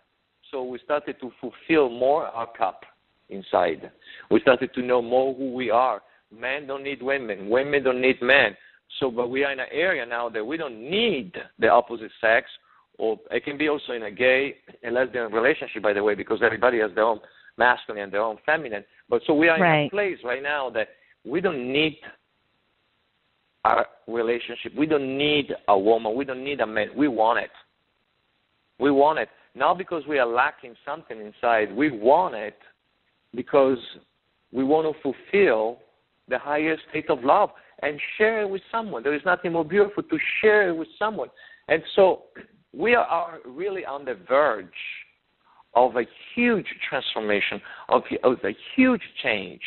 [0.50, 2.84] So we started to fulfill more our cup
[3.28, 3.90] inside.
[4.30, 6.02] We started to know more who we are.
[6.36, 7.48] Men don't need women.
[7.48, 8.56] Women don't need men.
[8.98, 12.46] So, but we are in an area now that we don't need the opposite sex,
[12.98, 16.40] or it can be also in a gay and lesbian relationship, by the way, because
[16.42, 17.20] everybody has their own
[17.56, 18.84] masculine and their own feminine.
[19.08, 19.82] But so we are right.
[19.82, 20.88] in a place right now that
[21.24, 21.98] we don't need
[23.64, 24.74] our relationship.
[24.76, 26.14] We don't need a woman.
[26.14, 26.88] We don't need a man.
[26.96, 27.50] We want it.
[28.78, 29.28] We want it.
[29.54, 31.74] Not because we are lacking something inside.
[31.74, 32.56] We want it
[33.34, 33.78] because
[34.52, 35.78] we want to fulfill
[36.28, 37.50] the highest state of love
[37.82, 39.02] and share it with someone.
[39.02, 41.28] There is nothing more beautiful to share it with someone.
[41.68, 42.22] And so
[42.72, 44.66] we are really on the verge
[45.74, 49.60] of a huge transformation, of, of a huge change.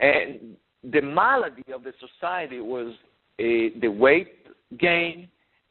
[0.00, 0.56] And
[0.92, 2.94] the malady of the society was
[3.40, 4.46] uh, the weight
[4.78, 5.28] gain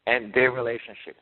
[0.07, 1.17] and their relationship,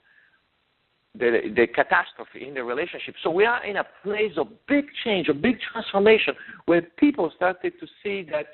[1.17, 3.15] the, the catastrophe in the relationship.
[3.23, 6.34] So we are in a place of big change, of big transformation,
[6.65, 8.45] where people started to see that,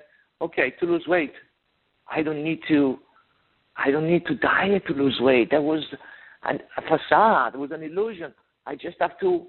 [0.42, 1.34] okay, to lose weight,
[2.10, 3.00] I don't need to,
[3.78, 5.52] I don't need to diet to lose weight.
[5.52, 5.84] That was
[6.44, 7.56] an, a facade.
[7.56, 8.34] It was an illusion.
[8.66, 9.46] I just have to,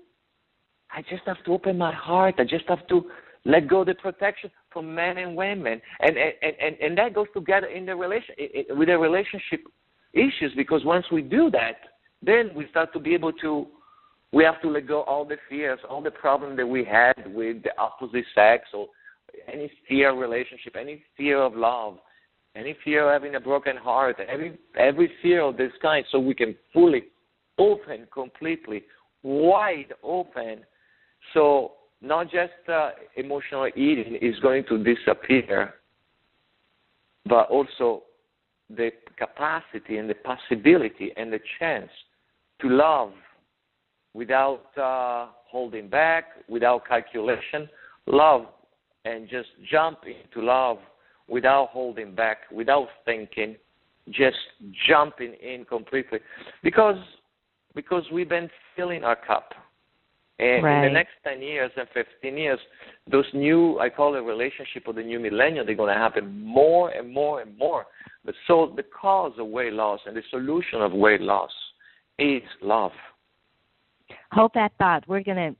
[0.92, 2.36] I just have to open my heart.
[2.38, 3.06] I just have to
[3.44, 7.66] let go the protection from men and women, and and and, and that goes together
[7.66, 8.34] in the relation
[8.70, 9.62] with the relationship
[10.12, 11.76] issues because once we do that,
[12.22, 13.66] then we start to be able to.
[14.32, 17.64] We have to let go all the fears, all the problems that we had with
[17.64, 18.86] the opposite sex, or
[19.52, 21.98] any fear of relationship, any fear of love,
[22.54, 26.34] any fear of having a broken heart, every every fear of this kind, so we
[26.34, 27.04] can fully
[27.58, 28.84] open completely,
[29.22, 30.60] wide open.
[31.34, 35.74] So not just uh, emotional eating is going to disappear,
[37.26, 38.04] but also
[38.68, 41.90] the capacity and the possibility and the chance
[42.60, 43.12] to love
[44.14, 47.68] without uh, holding back, without calculation,
[48.06, 48.46] love
[49.04, 50.78] and just jump into love
[51.28, 53.56] without holding back, without thinking,
[54.10, 54.36] just
[54.88, 56.18] jumping in completely,
[56.62, 56.98] because
[57.74, 59.52] because we've been filling our cup
[60.40, 60.86] and right.
[60.86, 62.58] in the next 10 years and 15 years,
[63.10, 66.88] those new, I call it relationship of the new millennium, they're going to happen more
[66.90, 67.84] and more and more.
[68.24, 71.50] But so the cause of weight loss and the solution of weight loss
[72.20, 72.92] is love.
[74.32, 75.04] Hold that thought.
[75.08, 75.54] We're gonna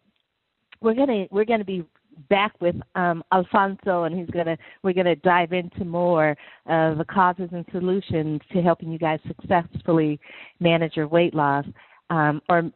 [0.80, 1.84] we're gonna we're gonna be
[2.28, 7.48] back with um, Alfonso, and he's gonna we're gonna dive into more of the causes
[7.52, 10.20] and solutions to helping you guys successfully
[10.60, 11.64] manage your weight loss,
[12.10, 12.70] um, or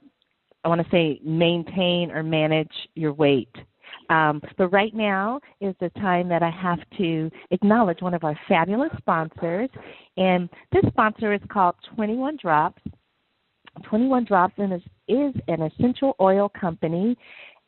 [0.65, 3.55] I want to say maintain or manage your weight.
[4.11, 8.39] Um, but right now is the time that I have to acknowledge one of our
[8.49, 9.71] fabulous sponsors,
[10.17, 12.83] and this sponsor is called 21 Drops.
[13.83, 17.17] 21 Drops is, is an essential oil company,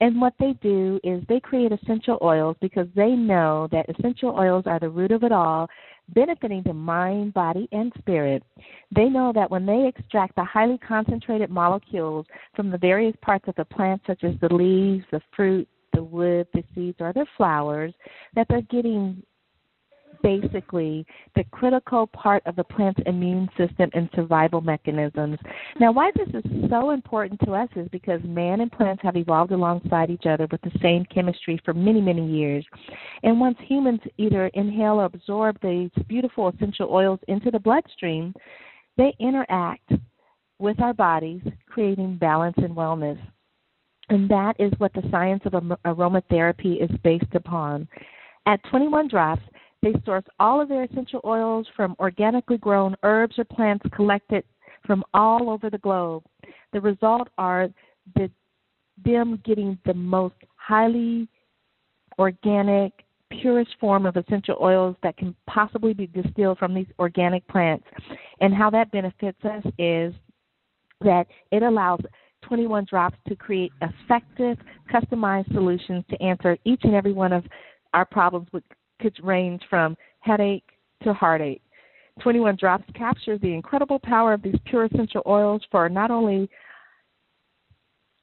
[0.00, 4.64] and what they do is they create essential oils because they know that essential oils
[4.66, 5.68] are the root of it all,
[6.10, 8.42] benefiting the mind, body, and spirit.
[8.94, 13.54] They know that when they extract the highly concentrated molecules from the various parts of
[13.56, 17.94] the plant, such as the leaves, the fruit, the wood, the seeds, or the flowers,
[18.34, 19.22] that they're getting
[20.22, 25.38] basically the critical part of the plant's immune system and survival mechanisms.
[25.80, 29.52] Now, why this is so important to us is because man and plants have evolved
[29.52, 32.64] alongside each other with the same chemistry for many, many years.
[33.22, 38.34] And once humans either inhale or absorb these beautiful essential oils into the bloodstream,
[38.96, 39.92] they interact
[40.58, 43.18] with our bodies, creating balance and wellness.
[44.08, 45.52] And that is what the science of
[45.84, 47.88] aromatherapy is based upon.
[48.46, 49.42] At 21 Drops,
[49.82, 54.44] they source all of their essential oils from organically grown herbs or plants collected
[54.84, 56.24] from all over the globe.
[56.72, 57.68] The result are
[58.14, 58.30] the,
[59.04, 61.28] them getting the most highly
[62.18, 62.92] organic,
[63.30, 67.84] purest form of essential oils that can possibly be distilled from these organic plants.
[68.40, 70.14] And how that benefits us is
[71.02, 72.00] that it allows
[72.42, 74.56] 21 drops to create effective,
[74.92, 77.44] customized solutions to answer each and every one of
[77.92, 78.62] our problems with
[79.00, 80.64] could range from headache
[81.02, 81.62] to heartache.
[82.20, 86.48] 21 Drops captures the incredible power of these pure essential oils for not only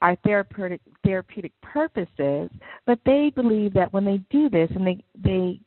[0.02, 2.50] our therapeutic therapeutic purposes,
[2.86, 5.60] but they believe that when they do this and they they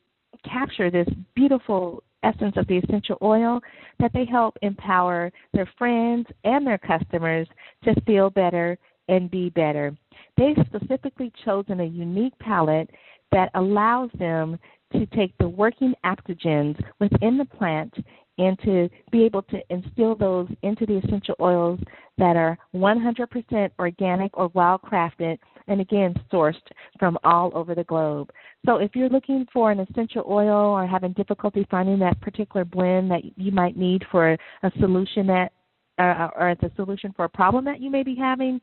[0.47, 3.59] capture this beautiful essence of the essential oil,
[3.99, 7.47] that they help empower their friends and their customers
[7.83, 9.95] to feel better and be better.
[10.35, 12.89] They've specifically chosen a unique palette
[13.31, 14.59] that allows them
[14.93, 17.93] to take the working adaptogens within the plant
[18.37, 21.79] and to be able to instill those into the essential oils
[22.17, 26.55] that are 100% organic or wild crafted and again sourced
[26.99, 28.29] from all over the globe.
[28.65, 33.11] So if you're looking for an essential oil or having difficulty finding that particular blend
[33.11, 35.51] that you might need for a solution that
[35.99, 38.61] uh, or as a solution for a problem that you may be having,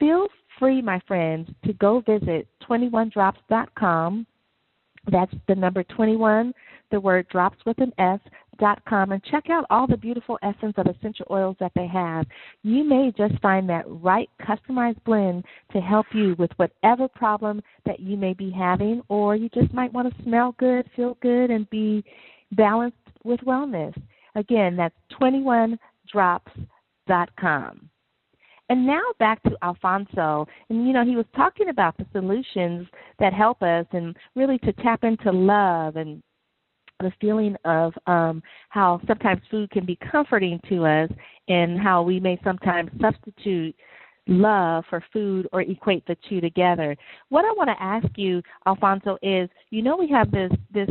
[0.00, 0.26] feel
[0.58, 4.26] free, my friends, to go visit 21drops.com
[5.10, 6.52] that's the number 21,
[6.90, 8.20] the word drops with an S,
[8.58, 12.26] dot com and check out all the beautiful essence of essential oils that they have.
[12.64, 18.00] You may just find that right customized blend to help you with whatever problem that
[18.00, 21.70] you may be having, or you just might want to smell good, feel good, and
[21.70, 22.04] be
[22.52, 23.94] balanced with wellness.
[24.34, 25.78] Again, that's 21drops.com
[27.38, 27.90] com.
[28.68, 30.46] And now back to Alfonso.
[30.68, 32.86] And, you know, he was talking about the solutions
[33.18, 36.22] that help us and really to tap into love and
[37.00, 41.10] the feeling of um, how sometimes food can be comforting to us
[41.48, 43.74] and how we may sometimes substitute
[44.26, 46.96] love for food or equate the two together.
[47.30, 50.90] What I want to ask you, Alfonso, is you know we have this this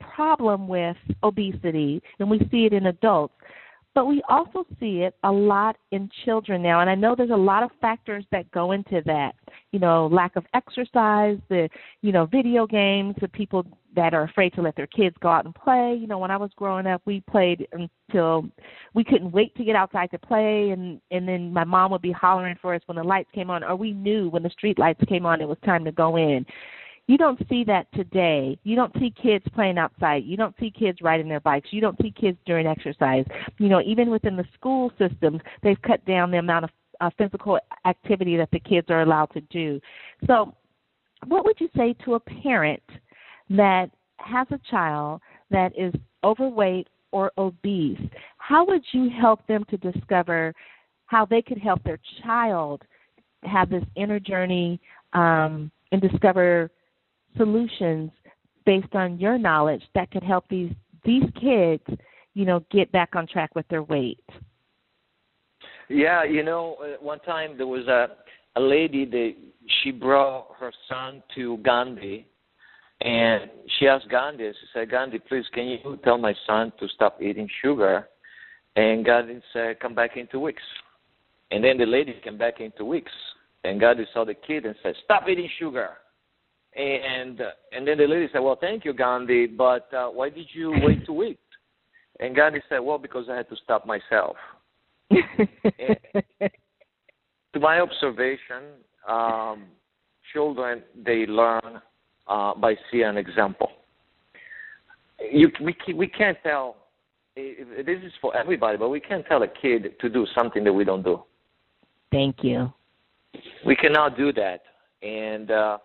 [0.00, 3.34] problem with obesity and we see it in adults.
[3.98, 7.36] But we also see it a lot in children now, and I know there's a
[7.36, 9.32] lot of factors that go into that.
[9.72, 11.68] You know, lack of exercise, the
[12.00, 15.46] you know video games, the people that are afraid to let their kids go out
[15.46, 15.98] and play.
[16.00, 18.48] You know, when I was growing up, we played until
[18.94, 22.12] we couldn't wait to get outside to play, and and then my mom would be
[22.12, 25.02] hollering for us when the lights came on, or we knew when the street lights
[25.08, 26.46] came on it was time to go in.
[27.08, 28.58] You don't see that today.
[28.64, 30.24] You don't see kids playing outside.
[30.24, 31.68] You don't see kids riding their bikes.
[31.72, 33.24] You don't see kids doing exercise.
[33.56, 37.58] You know, even within the school systems, they've cut down the amount of uh, physical
[37.86, 39.80] activity that the kids are allowed to do.
[40.26, 40.54] So,
[41.26, 42.82] what would you say to a parent
[43.48, 47.98] that has a child that is overweight or obese?
[48.36, 50.54] How would you help them to discover
[51.06, 52.82] how they could help their child
[53.44, 54.78] have this inner journey
[55.14, 56.70] um, and discover
[57.38, 58.10] solutions
[58.66, 60.72] based on your knowledge that could help these
[61.04, 61.82] these kids,
[62.34, 64.22] you know, get back on track with their weight?
[65.88, 68.08] Yeah, you know, uh, one time there was a
[68.56, 69.34] a lady that
[69.82, 72.26] she brought her son to Gandhi,
[73.00, 77.22] and she asked Gandhi, she said, Gandhi, please, can you tell my son to stop
[77.22, 78.08] eating sugar?
[78.74, 80.62] And Gandhi said, come back in two weeks.
[81.50, 83.12] And then the lady came back in two weeks,
[83.64, 85.90] and Gandhi saw the kid and said, stop eating sugar.
[86.76, 90.46] And uh, and then the lady said, "Well, thank you, Gandhi, but uh, why did
[90.52, 91.40] you wait two weeks?"
[92.20, 94.36] And Gandhi said, "Well, because I had to stop myself."
[95.10, 95.18] to
[97.60, 98.64] my observation,
[99.08, 99.64] um,
[100.32, 101.80] children they learn
[102.26, 103.70] uh, by seeing an example.
[105.32, 106.76] You, we we can't tell.
[107.34, 110.84] This is for everybody, but we can't tell a kid to do something that we
[110.84, 111.22] don't do.
[112.10, 112.72] Thank you.
[113.64, 114.62] We cannot do that,
[115.02, 115.78] and uh,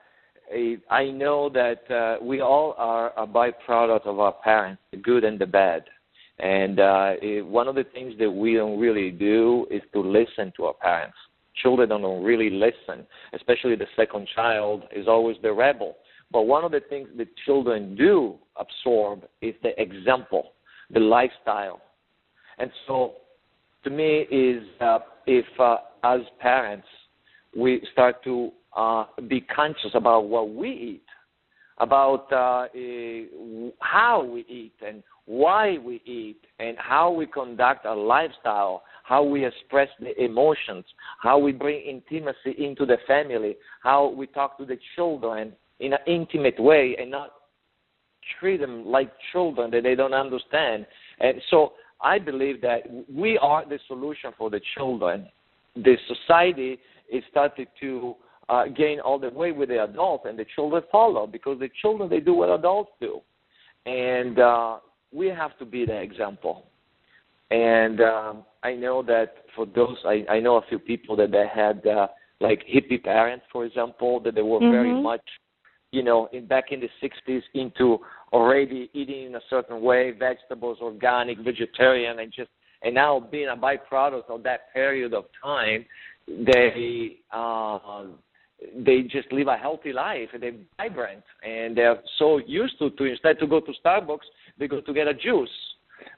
[0.89, 5.39] I know that uh, we all are a byproduct of our parents, the good and
[5.39, 5.84] the bad.
[6.39, 10.52] And uh, it, one of the things that we don't really do is to listen
[10.58, 11.16] to our parents.
[11.62, 15.96] Children don't really listen, especially the second child is always the rebel.
[16.32, 20.54] But one of the things that children do absorb is the example,
[20.89, 21.80] the lifestyle.
[22.58, 23.14] And so,
[23.84, 26.88] to me, is uh, if uh, as parents
[27.56, 31.06] we start to uh, be conscious about what we eat,
[31.78, 37.96] about uh, uh, how we eat and why we eat, and how we conduct our
[37.96, 40.84] lifestyle, how we express the emotions,
[41.22, 46.00] how we bring intimacy into the family, how we talk to the children in an
[46.08, 47.32] intimate way and not
[48.40, 50.86] treat them like children that they don't understand.
[51.20, 55.30] And so I believe that we are the solution for the children.
[55.76, 56.80] The society
[57.12, 58.16] is starting to
[58.50, 62.10] uh, gain all the way with the adults, and the children follow because the children
[62.10, 63.22] they do what adults do,
[63.86, 64.78] and uh,
[65.12, 66.66] we have to be the example.
[67.52, 71.46] And um, I know that for those, I, I know a few people that they
[71.54, 72.08] had uh,
[72.41, 74.72] like hippie parents, for example, that they were mm-hmm.
[74.72, 75.22] very much,
[75.91, 78.00] you know, in, back in the '60s into
[78.32, 82.50] already eating in a certain way, vegetables, organic, vegetarian, and just
[82.82, 85.86] and now being a byproduct of that period of time,
[86.28, 88.06] they uh,
[88.86, 93.03] they just live a healthy life and they're vibrant and they're so used to, to
[93.05, 95.49] instead to go to Starbucks, they go to get a juice.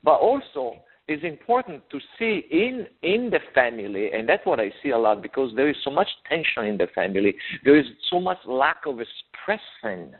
[0.03, 0.77] But also,
[1.07, 5.21] it's important to see in in the family, and that's what I see a lot
[5.21, 7.35] because there is so much tension in the family.
[7.63, 10.15] There is so much lack of expression,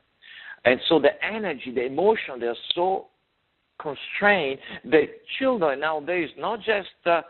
[0.64, 3.08] and so the energy, the emotion, they're so
[3.80, 4.60] constrained.
[4.84, 5.06] The
[5.40, 7.22] children nowadays not just uh,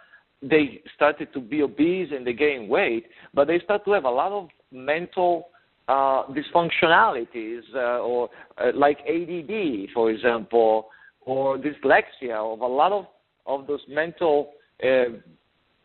[0.42, 4.10] they started to be obese and they gain weight, but they start to have a
[4.10, 5.50] lot of mental
[5.88, 10.88] uh, dysfunctionalities uh, or uh, like ADD, for example,
[11.22, 13.06] or dyslexia, of a lot of,
[13.46, 14.52] of those mental
[14.84, 15.10] uh,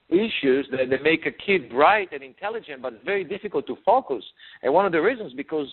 [0.09, 4.25] issues that, that make a kid bright and intelligent, but very difficult to focus.
[4.63, 5.69] And one of the reasons because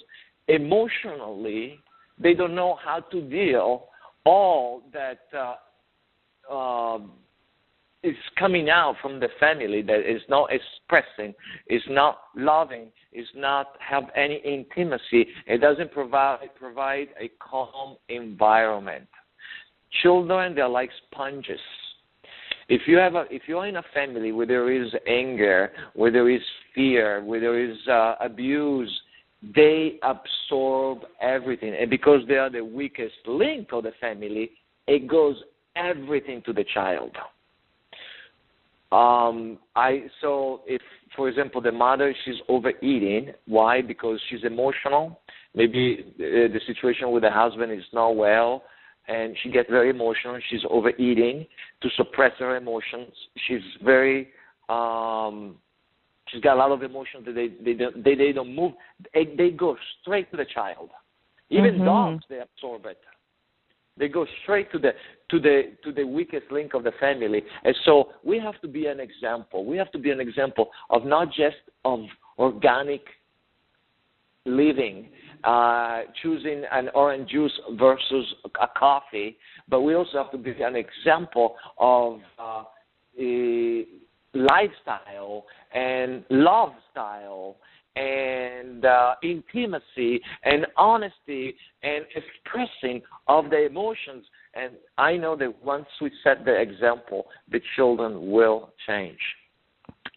[0.47, 1.79] emotionally
[2.19, 3.85] they don't know how to deal
[4.25, 5.55] all that uh,
[6.51, 6.99] uh,
[8.07, 11.33] is coming out from the family that is not expressing,
[11.67, 15.27] is not loving, is not have any intimacy.
[15.45, 19.07] It doesn't provide provide a calm environment.
[20.01, 21.59] Children they're like sponges.
[22.69, 26.11] If you have a, if you are in a family where there is anger, where
[26.11, 26.41] there is
[26.75, 28.91] fear, where there is uh, abuse,
[29.55, 34.51] they absorb everything, and because they are the weakest link of the family,
[34.87, 35.37] it goes
[35.75, 37.11] everything to the child.
[38.91, 40.81] Um, I so if,
[41.15, 43.81] for example, the mother she's overeating, why?
[43.81, 45.19] Because she's emotional.
[45.53, 48.63] Maybe the, the situation with the husband is not well,
[49.07, 50.39] and she gets very emotional.
[50.49, 51.45] She's overeating
[51.81, 53.11] to suppress her emotions.
[53.47, 54.29] She's very
[54.69, 55.55] um,
[56.27, 58.73] she's got a lot of emotions that they they don't they, they don't move.
[59.13, 60.89] They, they go straight to the child.
[61.49, 61.85] Even mm-hmm.
[61.85, 62.99] dogs they absorb it.
[63.97, 64.91] They go straight to the
[65.29, 67.41] to the to the weakest link of the family.
[67.63, 69.65] And so we have to be an example.
[69.65, 72.01] We have to be an example of not just of
[72.37, 73.01] organic
[74.45, 75.09] living,
[75.43, 78.25] uh, choosing an orange juice versus
[78.61, 79.37] a coffee,
[79.67, 82.63] but we also have to be an example of uh,
[84.33, 87.57] lifestyle and love style
[87.97, 94.25] and uh, intimacy and honesty and expressing of the emotions.
[94.53, 99.19] And I know that once we set the example, the children will change.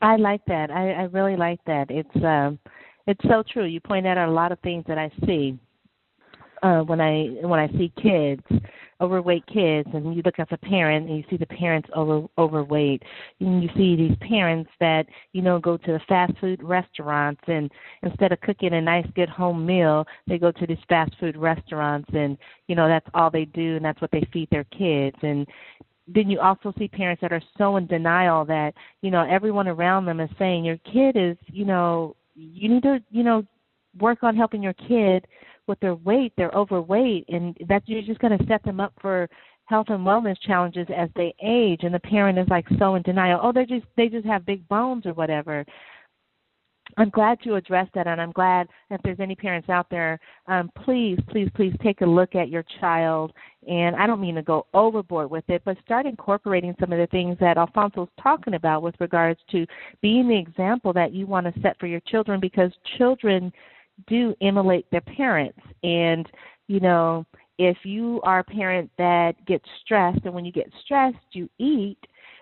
[0.03, 0.71] I like that.
[0.71, 1.91] I, I really like that.
[1.91, 2.59] It's um,
[3.07, 3.65] it's so true.
[3.65, 5.59] You point out a lot of things that I see
[6.63, 8.43] uh, when I when I see kids
[9.01, 13.03] overweight kids and you look as a parent and you see the parents over overweight
[13.41, 17.71] and you see these parents that you know go to the fast food restaurants and
[18.03, 22.09] instead of cooking a nice good home meal they go to these fast food restaurants
[22.13, 22.37] and
[22.67, 25.17] you know that's all they do and that's what they feed their kids.
[25.23, 25.47] And
[26.07, 30.07] then you also see parents that are so in denial that you know everyone around
[30.07, 33.45] them is saying your kid is you know you need to you know
[33.99, 35.27] work on helping your kid
[35.71, 39.29] with their weight, they're overweight, and that you're just going to set them up for
[39.65, 41.81] health and wellness challenges as they age.
[41.85, 43.41] And the parent is like so in denial.
[43.43, 45.65] Oh, they just they just have big bones or whatever.
[46.97, 50.19] I'm glad you addressed that, and I'm glad if there's any parents out there,
[50.49, 53.33] um, please, please, please take a look at your child.
[53.69, 57.07] And I don't mean to go overboard with it, but start incorporating some of the
[57.07, 59.67] things that Alfonso's talking about with regards to
[60.03, 63.53] being the example that you want to set for your children, because children
[64.07, 65.59] do emulate their parents.
[65.83, 66.29] And
[66.71, 67.27] you know
[67.59, 71.99] if you are a parent that gets stressed and when you get stressed you eat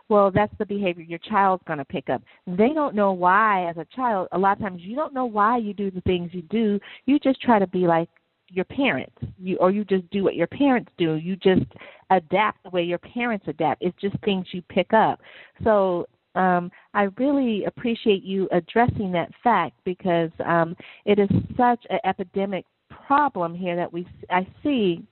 [0.09, 2.23] well that's the behavior your child's going to pick up.
[2.47, 5.57] They don't know why as a child a lot of times you don't know why
[5.57, 6.79] you do the things you do.
[7.07, 8.11] You just try to be like
[8.51, 9.17] your parents.
[9.39, 11.15] You or you just do what your parents do.
[11.15, 11.67] You just
[12.11, 13.83] adapt the way your parents adapt.
[13.83, 15.21] It's just things you pick up.
[15.65, 16.07] So
[16.39, 22.65] um, I really appreciate you addressing that fact because um, it is such an epidemic
[23.07, 25.05] problem here that we I see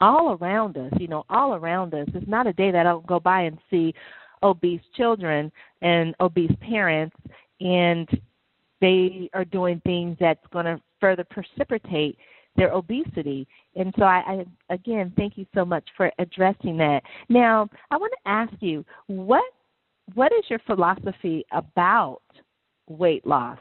[0.00, 0.92] all around us.
[0.98, 2.08] You know, all around us.
[2.14, 3.94] It's not a day that I don't go by and see
[4.42, 7.16] obese children and obese parents,
[7.60, 8.08] and
[8.80, 12.16] they are doing things that's going to further precipitate
[12.56, 13.46] their obesity.
[13.76, 17.02] And so I, I again thank you so much for addressing that.
[17.28, 19.44] Now, I want to ask you, what
[20.14, 22.22] what is your philosophy about
[22.88, 23.58] weight loss?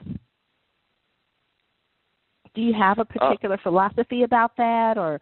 [2.56, 5.20] Do you have a uh, particular uh, philosophy about that, or?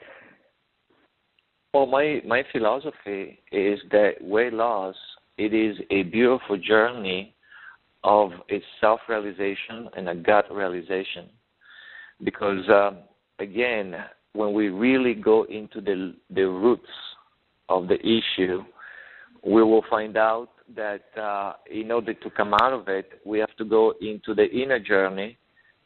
[1.74, 4.96] Well, my my philosophy is that weight loss
[5.38, 7.36] it is a beautiful journey
[8.04, 11.26] of a self-realization and a God realization,
[12.24, 12.92] because uh,
[13.40, 13.96] again,
[14.34, 16.90] when we really go into the the roots
[17.70, 18.64] of the issue,
[19.46, 23.56] we will find out that uh, in order to come out of it, we have
[23.58, 25.38] to go into the inner journey,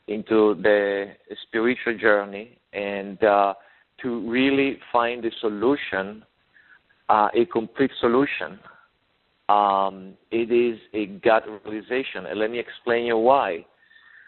[0.07, 1.11] into the
[1.43, 3.53] spiritual journey, and uh,
[4.01, 6.23] to really find a solution,
[7.09, 8.59] uh, a complete solution.
[9.49, 13.65] Um, it is a God realization, and let me explain you why.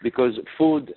[0.02, 0.94] Because food,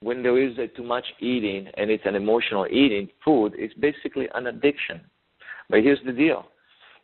[0.00, 4.48] when there is too much eating and it's an emotional eating, food is basically an
[4.48, 5.00] addiction.
[5.70, 6.46] But here's the deal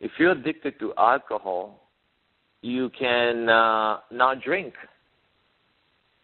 [0.01, 1.87] if you're addicted to alcohol,
[2.61, 4.73] you can uh, not drink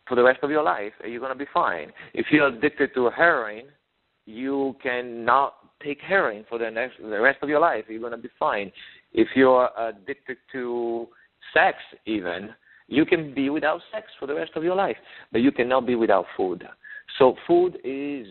[0.07, 1.91] for the rest of your life, and you're going to be fine.
[2.13, 3.65] If you're addicted to heroin,
[4.25, 7.85] you can not take heroin for the next the rest of your life.
[7.87, 8.71] You're going to be fine.
[9.13, 11.07] If you're addicted to
[11.53, 12.49] sex, even
[12.87, 14.97] you can be without sex for the rest of your life,
[15.31, 16.67] but you cannot be without food.
[17.19, 18.27] So food is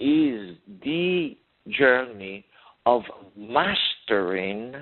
[0.00, 1.36] is the
[1.68, 2.44] journey
[2.86, 3.02] of
[4.08, 4.74] mastering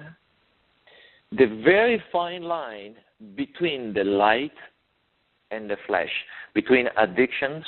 [1.32, 2.94] the very fine line
[3.36, 4.52] between the light
[5.50, 6.10] and the flesh,
[6.54, 7.64] between addictions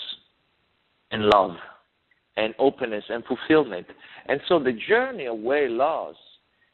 [1.11, 1.53] and love,
[2.37, 3.87] and openness and fulfillment.
[4.27, 6.17] And so the journey of weight loss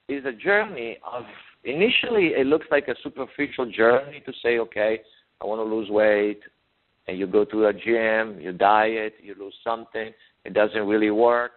[0.08, 1.24] is a journey of
[1.64, 5.00] initially it looks like a superficial journey to say, okay,
[5.40, 6.40] I want to lose weight,
[7.06, 10.10] and you go to a gym, you diet, you lose something,
[10.44, 11.52] it doesn't really work.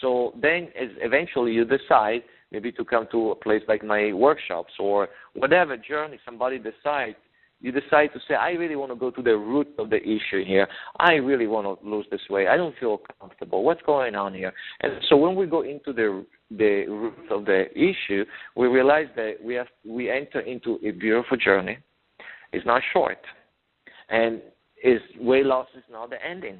[0.00, 2.22] So then eventually you decide
[2.52, 7.16] maybe to come to a place like my workshops or whatever journey somebody decides
[7.60, 10.44] you decide to say, I really want to go to the root of the issue
[10.44, 10.68] here.
[11.00, 12.46] I really want to lose this weight.
[12.46, 13.64] I don't feel comfortable.
[13.64, 14.52] What's going on here?
[14.80, 18.24] And so when we go into the the root of the issue,
[18.56, 21.78] we realize that we have we enter into a beautiful journey.
[22.52, 23.18] It's not short,
[24.08, 24.40] and
[24.82, 26.58] is weight loss is not the ending.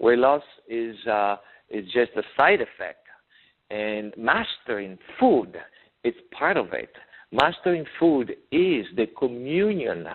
[0.00, 1.36] Weight loss is uh,
[1.70, 2.99] is just a side effect,
[3.70, 5.56] and mastering food
[6.04, 6.90] is part of it.
[7.32, 10.06] Mastering food is the communion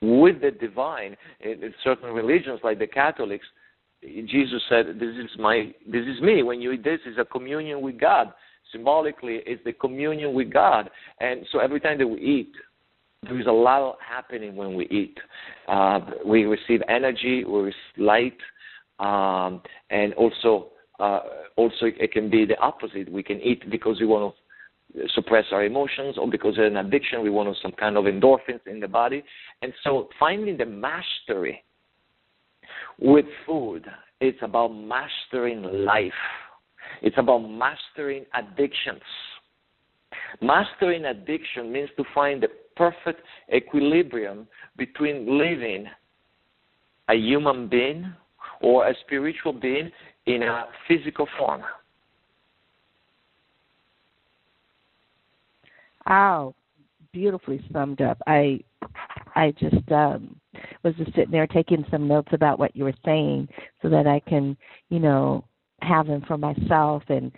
[0.00, 1.16] with the divine.
[1.40, 3.46] In, in certain religions, like the Catholics,
[4.02, 7.80] Jesus said, "This is my, this is me." When you eat this, is a communion
[7.82, 8.32] with God.
[8.72, 10.90] Symbolically, it's the communion with God.
[11.20, 12.52] And so every time that we eat,
[13.22, 15.18] there is a lot happening when we eat.
[15.68, 18.38] Uh, we receive energy, we receive light,
[18.98, 19.60] um,
[19.90, 20.68] and also
[21.00, 21.20] uh,
[21.56, 23.10] also it can be the opposite.
[23.10, 27.22] We can eat because we want to suppress our emotions, or because of an addiction,
[27.22, 29.22] we want some kind of endorphins in the body.
[29.62, 31.64] And so, finding the mastery
[32.98, 33.86] with food,
[34.20, 36.12] it's about mastering life.
[37.02, 39.00] It's about mastering addictions.
[40.42, 43.20] Mastering addiction means to find the perfect
[43.54, 44.46] equilibrium
[44.76, 45.86] between living
[47.08, 48.12] a human being
[48.60, 49.90] or a spiritual being
[50.26, 51.62] in a physical form.
[56.08, 56.54] Oh,
[57.12, 58.18] beautifully summed up.
[58.26, 58.60] I
[59.34, 60.36] I just um
[60.82, 63.48] was just sitting there taking some notes about what you were saying
[63.82, 64.56] so that I can,
[64.88, 65.44] you know,
[65.82, 67.32] have them for myself and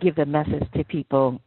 [0.00, 1.40] give the message to people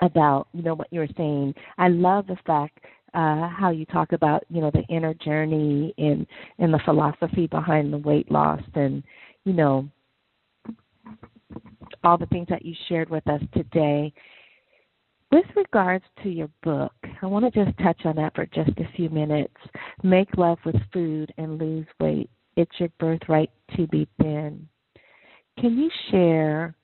[0.00, 1.54] about you know what you were saying.
[1.76, 2.78] I love the fact
[3.14, 6.26] uh, how you talk about you know the inner journey and
[6.58, 9.02] and the philosophy behind the weight loss and
[9.44, 9.88] you know
[12.04, 14.12] all the things that you shared with us today.
[15.30, 18.88] With regards to your book, I want to just touch on that for just a
[18.96, 19.54] few minutes.
[20.02, 22.30] Make love with food and lose weight.
[22.56, 24.66] It's your birthright to be thin.
[25.58, 26.74] Can you share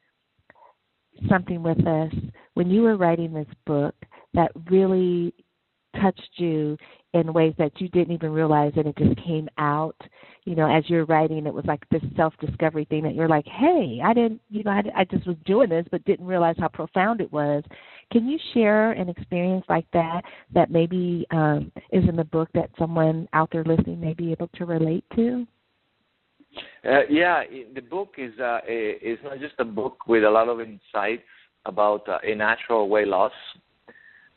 [1.28, 2.12] something with us
[2.54, 3.94] when you were writing this book
[4.34, 5.32] that really
[6.00, 6.76] touched you
[7.12, 9.96] in ways that you didn't even realize and it just came out.
[10.44, 13.46] You know as you're writing it was like this self discovery thing that you're like
[13.46, 16.68] hey i didn't you know I, I just was doing this but didn't realize how
[16.68, 17.64] profound it was.
[18.12, 20.22] Can you share an experience like that
[20.52, 24.48] that maybe um, is in the book that someone out there listening may be able
[24.56, 25.46] to relate to?
[26.84, 27.42] Uh, yeah,
[27.74, 31.22] the book is uh, is not just a book with a lot of insights
[31.64, 33.32] about uh, a natural weight loss,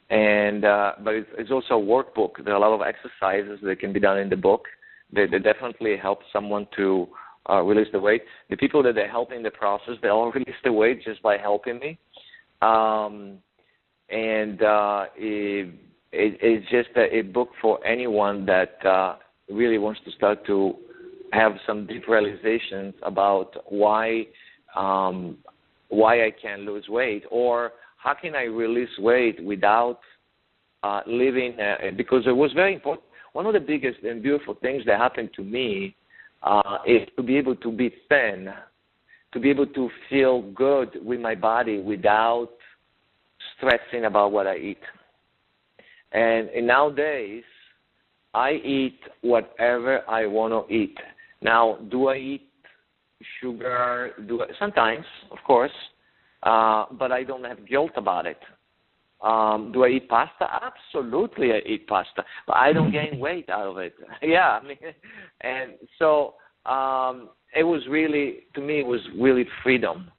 [0.09, 2.43] and uh, but it's, it's also a workbook.
[2.43, 4.65] There are a lot of exercises that can be done in the book.
[5.11, 7.07] They, they definitely help someone to
[7.49, 8.23] uh, release the weight.
[8.49, 11.37] The people that they help in the process, they all release the weight just by
[11.37, 11.97] helping me.
[12.61, 13.37] Um,
[14.09, 15.73] and uh, it,
[16.11, 19.17] it, it's just a, a book for anyone that uh,
[19.49, 20.75] really wants to start to
[21.33, 24.25] have some deep realizations about why
[24.75, 25.37] um,
[25.89, 29.99] why I can lose weight or how can I release weight without
[30.83, 33.03] uh, living uh, because it was very important.
[33.33, 35.95] One of the biggest and beautiful things that happened to me
[36.43, 38.49] uh, is to be able to be thin,
[39.33, 42.49] to be able to feel good with my body without
[43.57, 44.79] stressing about what I eat.
[46.11, 47.43] And, and nowadays,
[48.33, 50.97] I eat whatever I want to eat.
[51.41, 52.49] Now, do I eat
[53.41, 54.11] sugar?
[54.27, 55.71] Do I, sometimes, of course,
[56.47, 58.39] uh, but I don't have guilt about it.
[59.21, 60.47] Um, do I eat pasta?
[60.61, 63.93] Absolutely, I eat pasta, but I don't gain weight out of it.
[64.21, 64.77] yeah, I mean,
[65.41, 66.35] and so
[66.65, 70.09] um, it was really to me it was really freedom.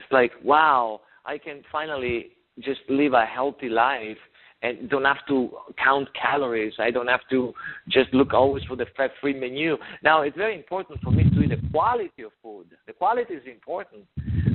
[0.00, 4.18] It's like wow, I can finally just live a healthy life
[4.62, 5.50] and don't have to
[5.82, 6.74] count calories.
[6.78, 7.54] I don't have to
[7.88, 9.76] just look always for the fat-free menu.
[10.02, 12.66] Now, it's very important for me to eat the quality of food.
[12.86, 14.04] The quality is important.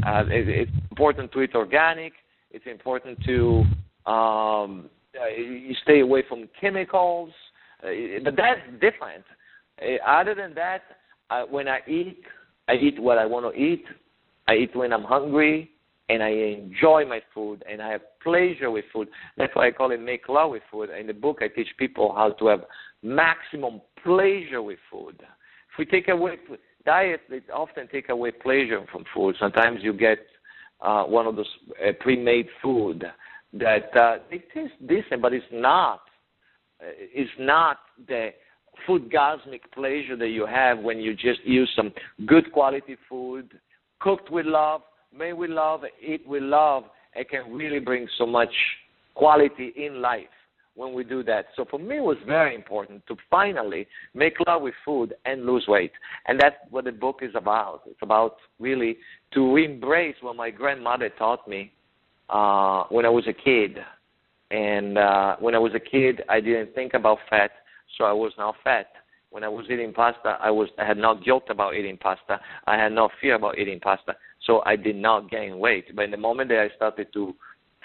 [0.06, 2.14] Uh, it, it's important to eat organic.
[2.52, 3.64] It's important to
[4.06, 4.90] um,
[5.20, 7.32] uh, you stay away from chemicals.
[7.84, 9.26] Uh, but that's different.
[9.82, 10.84] Uh, other than that,
[11.32, 12.22] uh, when I eat,
[12.68, 13.86] I eat what I want to eat.
[14.48, 15.72] I eat when I'm hungry
[16.10, 19.08] and I enjoy my food and I have pleasure with food.
[19.38, 20.90] That's why I call it make love with food.
[20.90, 22.62] In the book, I teach people how to have
[23.02, 25.22] maximum pleasure with food.
[25.22, 26.38] If we take away
[26.86, 29.36] diet, it often take away pleasure from food.
[29.40, 30.20] Sometimes you get
[30.82, 31.50] uh, one of those
[31.86, 33.04] uh, pre-made food
[33.54, 36.02] that uh, it tastes decent, but it's not.
[36.82, 37.78] Uh, it's not
[38.08, 38.30] the
[38.86, 41.92] food gasmic pleasure that you have when you just use some
[42.26, 43.50] good quality food,
[44.00, 44.82] cooked with love,
[45.18, 46.84] made with love, eat with love.
[47.16, 48.54] It can really bring so much
[49.14, 50.28] quality in life
[50.76, 51.46] when we do that.
[51.56, 55.66] So for me, it was very important to finally make love with food and lose
[55.68, 55.94] weight.
[56.28, 57.82] And that's what the book is about.
[57.86, 58.98] It's about really
[59.34, 61.72] to embrace what my grandmother taught me
[62.30, 63.78] uh, when I was a kid.
[64.52, 67.52] And uh, when I was a kid, I didn't think about fat,
[67.98, 68.88] so I was now fat.
[69.32, 72.40] When I was eating pasta, I was I had no guilt about eating pasta.
[72.68, 75.96] I had no fear about eating pasta, so I did not gain weight.
[75.96, 77.36] But in the moment that I started to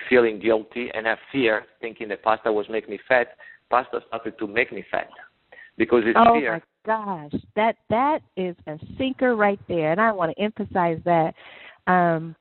[0.08, 3.28] feeling guilty and have fear, thinking that pasta was making me fat,
[3.68, 5.08] pasta started to make me fat
[5.76, 6.62] because it's oh fear.
[6.86, 11.00] Oh my gosh, that that is a sinker right there, and I want to emphasize
[11.04, 11.34] that.
[11.86, 12.36] Um,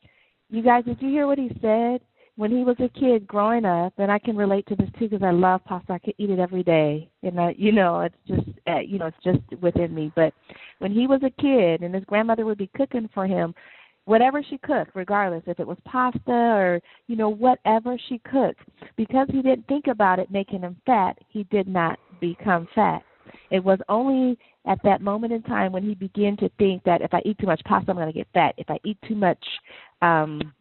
[0.49, 2.01] you guys, did you hear what he said?
[2.35, 5.23] When he was a kid growing up, and I can relate to this too because
[5.23, 5.93] I love pasta.
[5.93, 9.07] I could eat it every day, and I, you know, it's just, uh, you know,
[9.07, 10.11] it's just within me.
[10.15, 10.33] But
[10.79, 13.53] when he was a kid, and his grandmother would be cooking for him,
[14.09, 18.61] whatever she cooked, regardless if it was pasta or you know whatever she cooked,
[18.97, 23.03] because he didn't think about it making him fat, he did not become fat.
[23.51, 24.35] It was only
[24.65, 27.45] at that moment in time when he began to think that if I eat too
[27.45, 28.55] much pasta, I'm going to get fat.
[28.57, 29.43] If I eat too much,
[30.01, 30.53] um,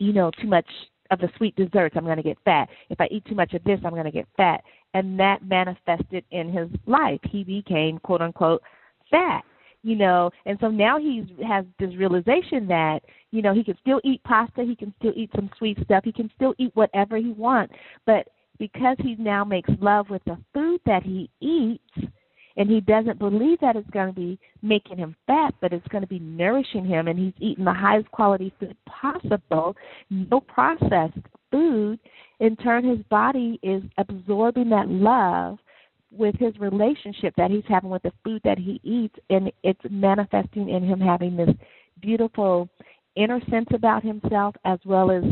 [0.00, 0.66] you know, too much
[1.12, 2.68] of the sweet desserts, I'm going to get fat.
[2.90, 4.64] If I eat too much of this, I'm going to get fat.
[4.94, 7.20] And that manifested in his life.
[7.30, 8.62] He became quote unquote
[9.12, 9.44] fat
[9.84, 14.00] you know and so now he has this realization that you know he can still
[14.02, 17.32] eat pasta he can still eat some sweet stuff he can still eat whatever he
[17.32, 17.74] wants.
[18.06, 18.26] But
[18.58, 22.08] because he now makes love with the food that he eats
[22.56, 26.02] and he doesn't believe that it's going to be making him fat but it's going
[26.02, 29.76] to be nourishing him and he's eating the highest quality food possible
[30.10, 31.18] no processed
[31.50, 31.98] food
[32.40, 35.58] in turn his body is absorbing that love
[36.16, 40.68] with his relationship that he's having with the food that he eats, and it's manifesting
[40.68, 41.50] in him having this
[42.00, 42.68] beautiful
[43.16, 45.24] inner sense about himself as well as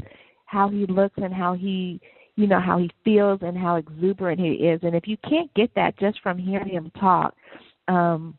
[0.47, 2.01] how he looks and how he
[2.37, 4.81] you know how he feels and how exuberant he is.
[4.83, 7.35] And if you can't get that just from hearing him talk
[7.89, 8.39] um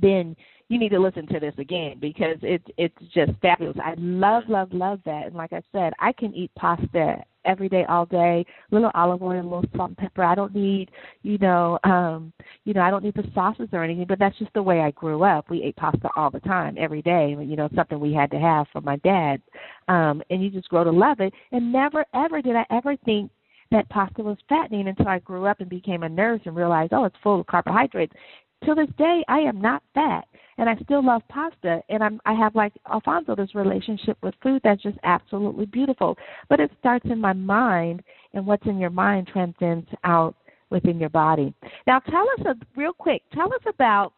[0.00, 0.36] then
[0.68, 3.76] you need to listen to this again because it's it's just fabulous.
[3.82, 5.26] I love, love, love that.
[5.26, 8.44] And like I said, I can eat pasta every day, all day.
[8.72, 10.24] Little olive oil, a little salt and pepper.
[10.24, 10.90] I don't need,
[11.22, 12.32] you know, um,
[12.64, 14.06] you know, I don't need the sauces or anything.
[14.08, 15.48] But that's just the way I grew up.
[15.48, 17.36] We ate pasta all the time, every day.
[17.38, 19.40] You know, something we had to have from my dad.
[19.86, 21.32] Um, and you just grow to love it.
[21.52, 23.30] And never, ever did I ever think
[23.70, 27.04] that pasta was fattening until I grew up and became a nurse and realized, oh,
[27.04, 28.12] it's full of carbohydrates.
[28.64, 30.26] To this day, I am not fat
[30.58, 31.82] and I still love pasta.
[31.88, 36.16] And I'm I have like Alfonso this relationship with food that's just absolutely beautiful.
[36.48, 38.02] But it starts in my mind,
[38.34, 40.34] and what's in your mind transcends out
[40.70, 41.54] within your body.
[41.86, 43.22] Now, tell us a, real quick.
[43.32, 44.12] Tell us about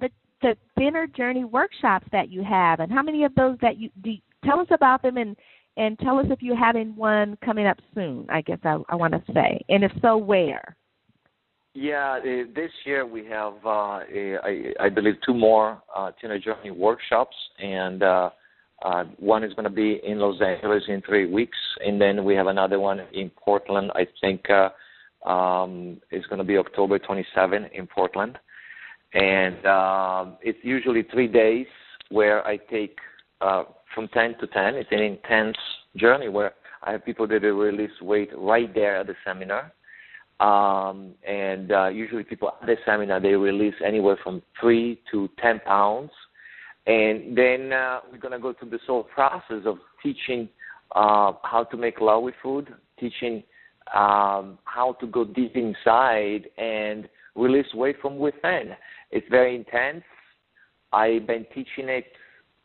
[0.00, 0.10] the
[0.42, 4.12] the thinner journey workshops that you have, and how many of those that you do.
[4.44, 5.36] Tell us about them and
[5.76, 8.26] and tell us if you're having one coming up soon.
[8.28, 10.76] I guess I, I want to say, and if so, where.
[11.74, 16.70] Yeah, uh, this year we have, uh, I, I believe, two more uh, Thinner Journey
[16.70, 18.30] workshops, and uh,
[18.84, 22.34] uh, one is going to be in Los Angeles in three weeks, and then we
[22.34, 23.90] have another one in Portland.
[23.94, 24.68] I think uh,
[25.28, 28.38] um, it's going to be October 27 in Portland,
[29.14, 31.66] and um, it's usually three days
[32.10, 32.98] where I take
[33.40, 33.64] uh,
[33.94, 34.74] from 10 to 10.
[34.74, 35.56] It's an intense
[35.96, 36.52] journey where
[36.82, 39.72] I have people that release weight right there at the seminar
[40.40, 45.60] um, and uh, usually people at the seminar they release anywhere from three to ten
[45.60, 46.10] pounds,
[46.86, 50.48] and then uh, we're gonna go through this whole process of teaching
[50.94, 53.42] uh, how to make love with food, teaching
[53.94, 58.74] um, how to go deep inside and release weight from within.
[59.10, 60.02] It's very intense.
[60.92, 62.06] I've been teaching it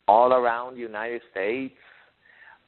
[0.06, 1.74] all around the United States.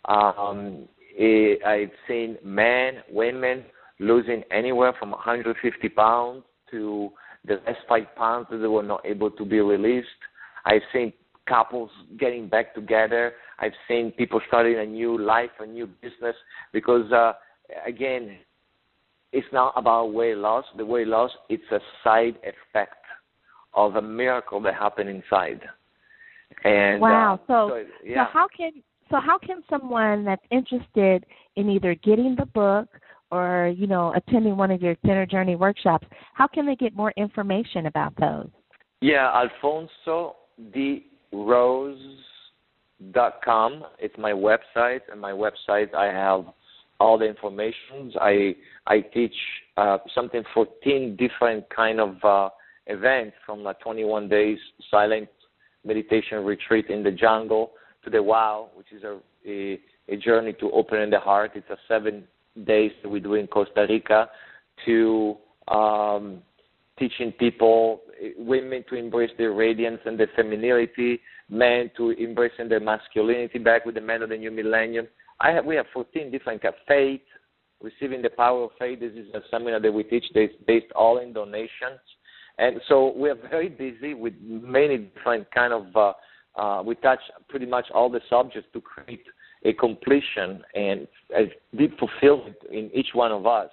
[0.07, 3.65] Um, it, I've seen men, women
[4.01, 7.11] losing anywhere from 150 pounds to
[7.45, 10.09] the last five pounds that they were not able to be released.
[10.65, 11.13] I've seen
[11.47, 13.35] couples getting back together.
[13.59, 16.35] I've seen people starting a new life, a new business,
[16.73, 17.33] because uh,
[17.87, 18.39] again,
[19.33, 20.65] it's not about weight loss.
[20.77, 22.95] The weight loss it's a side effect
[23.75, 25.61] of a miracle that happened inside.
[26.65, 28.27] And wow, uh, so so, yeah.
[28.27, 28.73] so how can
[29.11, 31.25] so how can someone that's interested
[31.57, 32.89] in either getting the book
[33.31, 37.13] or you know attending one of your Thinner Journey workshops, how can they get more
[37.17, 38.49] information about those?
[39.01, 40.37] Yeah, Alfonso
[40.73, 41.99] D Rose
[43.13, 43.85] dot com.
[43.99, 46.45] It's my website, and my website I have
[46.99, 48.13] all the information.
[48.21, 48.55] I
[48.87, 49.35] I teach
[49.77, 52.51] uh, something 14 different kind of uh,
[52.87, 54.59] events from a 21 days
[54.91, 55.29] silent
[55.85, 57.73] meditation retreat in the jungle
[58.05, 61.53] to the wow, which is a, a, a journey to opening the heart.
[61.55, 62.25] It's a seven
[62.65, 64.29] days that we do in Costa Rica
[64.87, 65.37] to
[65.69, 66.43] um,
[66.99, 68.03] teaching people,
[68.37, 73.95] women to embrace their radiance and their femininity, men to embracing their masculinity back with
[73.95, 75.07] the men of the new millennium.
[75.41, 77.23] I have we have 14 different faith,
[77.83, 79.01] receiving the power of faith.
[79.01, 82.01] This is a seminar that we teach that's based all in donations,
[82.59, 85.87] and so we are very busy with many different kind of.
[85.97, 86.13] Uh,
[86.57, 89.25] uh, we touch pretty much all the subjects to create
[89.65, 91.07] a completion and
[91.37, 93.71] a deep fulfillment in each one of us.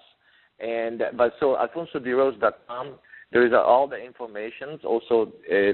[0.59, 2.95] And but so alfonsoderose.com,
[3.31, 4.79] there is all the information.
[4.83, 5.73] Also, uh,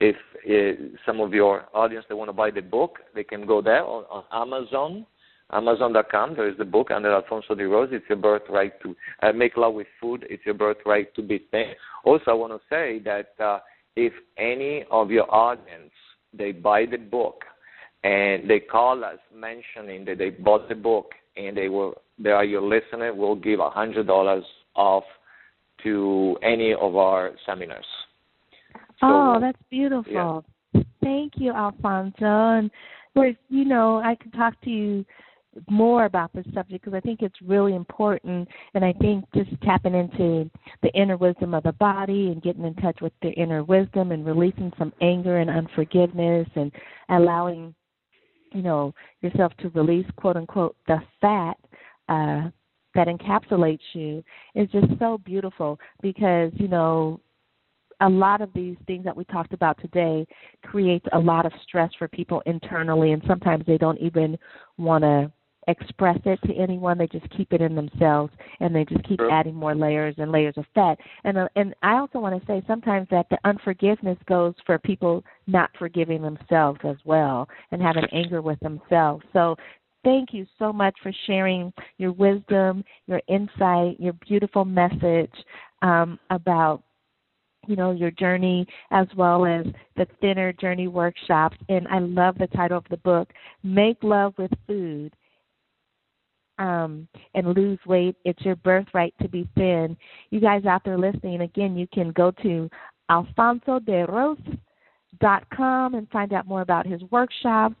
[0.00, 0.16] if
[0.48, 3.84] uh, some of your audience they want to buy the book, they can go there
[3.84, 5.06] on, on Amazon
[5.52, 6.34] Amazon.com.
[6.34, 7.90] There is the book under Alfonso de Rose.
[7.92, 10.26] It's your birthright to uh, make love with food.
[10.30, 11.72] It's your birthright to be thin.
[12.04, 13.58] Also, I want to say that uh,
[13.94, 15.92] if any of your audience
[16.32, 17.44] they buy the book
[18.04, 22.44] and they call us mentioning that they bought the book and they will they are
[22.44, 24.44] your listener, we'll give a hundred dollars
[24.74, 25.04] off
[25.82, 27.86] to any of our seminars.
[29.00, 30.44] So, oh, that's beautiful.
[30.74, 30.82] Yeah.
[31.02, 32.24] Thank you, Alfonso.
[32.24, 32.70] And
[33.14, 35.04] where you know, I could talk to you
[35.68, 38.48] more about this subject because I think it's really important.
[38.74, 40.50] And I think just tapping into
[40.82, 44.24] the inner wisdom of the body and getting in touch with the inner wisdom and
[44.24, 46.72] releasing some anger and unforgiveness and
[47.10, 47.74] allowing,
[48.54, 51.56] you know, yourself to release quote unquote the fat.
[52.08, 52.50] Uh,
[52.94, 54.22] that encapsulates you
[54.54, 57.20] is just so beautiful because you know
[58.00, 60.26] a lot of these things that we talked about today
[60.64, 64.36] creates a lot of stress for people internally and sometimes they don't even
[64.76, 65.30] want to
[65.68, 66.98] express it to anyone.
[66.98, 69.30] They just keep it in themselves, and they just keep True.
[69.30, 70.98] adding more layers and layers of fat.
[71.24, 75.24] And uh, and I also want to say sometimes that the unforgiveness goes for people
[75.46, 79.24] not forgiving themselves as well, and having anger with themselves.
[79.32, 79.56] So.
[80.04, 85.30] Thank you so much for sharing your wisdom, your insight, your beautiful message
[85.80, 86.82] um, about
[87.66, 89.64] you know your journey as well as
[89.96, 93.28] the thinner journey workshops and i love the title of the book
[93.62, 95.14] make love with food
[96.58, 98.16] um, and lose weight.
[98.24, 99.96] It's your birthright to be thin.
[100.30, 102.70] You guys out there listening, again, you can go to
[103.10, 107.76] alfonsoderose.com and find out more about his workshops,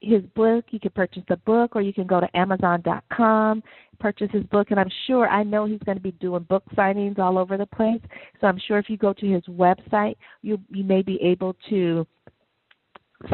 [0.00, 0.64] his book.
[0.70, 3.62] You can purchase the book, or you can go to amazon.com,
[3.98, 4.70] purchase his book.
[4.70, 7.66] And I'm sure, I know he's going to be doing book signings all over the
[7.66, 8.00] place.
[8.40, 12.06] So I'm sure if you go to his website, you you may be able to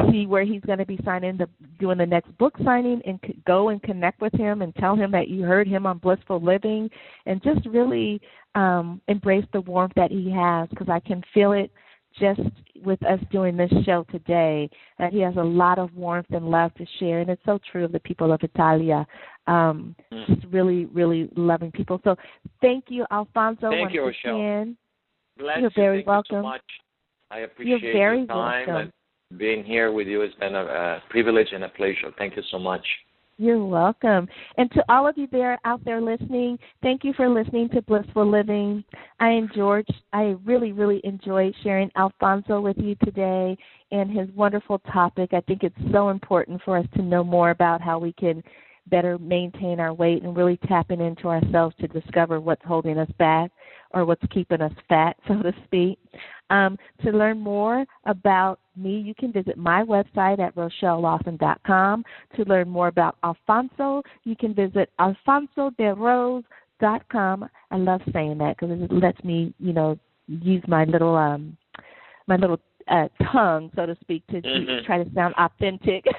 [0.09, 1.47] see where he's going to be signing the
[1.79, 5.27] doing the next book signing and go and connect with him and tell him that
[5.27, 6.89] you heard him on blissful living
[7.27, 8.19] and just really
[8.55, 11.71] um embrace the warmth that he has because i can feel it
[12.19, 12.41] just
[12.83, 14.69] with us doing this show today.
[14.99, 17.85] That he has a lot of warmth and love to share and it's so true
[17.85, 19.05] of the people of italia.
[19.47, 20.27] Um mm.
[20.27, 21.99] just really really loving people.
[22.03, 22.15] So
[22.61, 24.77] thank you alfonso thank you, again.
[25.37, 26.61] Bless you're very thank welcome you so much.
[27.31, 28.93] i appreciate you're very your time welcome.
[29.37, 32.11] Being here with you has been a, a privilege and a pleasure.
[32.17, 32.85] Thank you so much.
[33.37, 34.29] You're welcome.
[34.57, 38.29] And to all of you there out there listening, thank you for listening to Blissful
[38.29, 38.81] Living.
[39.19, 43.57] I enjoyed I really, really enjoyed sharing Alfonso with you today
[43.91, 45.33] and his wonderful topic.
[45.33, 48.41] I think it's so important for us to know more about how we can
[48.87, 53.51] better maintain our weight and really tapping into ourselves to discover what's holding us back
[53.95, 55.97] or what's keeping us fat, so to speak.
[56.51, 62.03] Um, to learn more about me, you can visit my website at rochellelawson.com.
[62.35, 67.49] To learn more about Alfonso, you can visit alfonsoderose.com.
[67.71, 71.55] I love saying that because it lets me, you know, use my little um
[72.27, 74.85] my little uh, tongue, so to speak, to, mm-hmm.
[74.85, 76.05] try to sound authentic.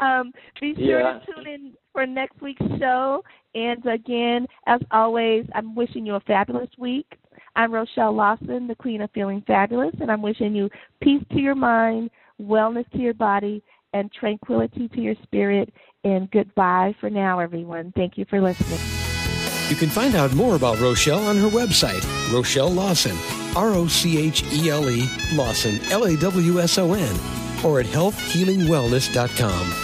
[0.00, 1.18] um, be sure yeah.
[1.18, 3.22] to tune in for next week's show.
[3.54, 7.06] And again, as always, I'm wishing you a fabulous week.
[7.56, 10.68] I'm Rochelle Lawson, the Queen of Feeling Fabulous, and I'm wishing you
[11.00, 12.10] peace to your mind,
[12.42, 15.72] wellness to your body, and tranquility to your spirit.
[16.02, 17.92] And goodbye for now, everyone.
[17.94, 18.80] Thank you for listening.
[19.68, 23.16] You can find out more about Rochelle on her website, Rochelle Lawson,
[23.56, 27.16] R O C H E L E Lawson, L A W S O N,
[27.64, 29.83] or at healthhealingwellness.com.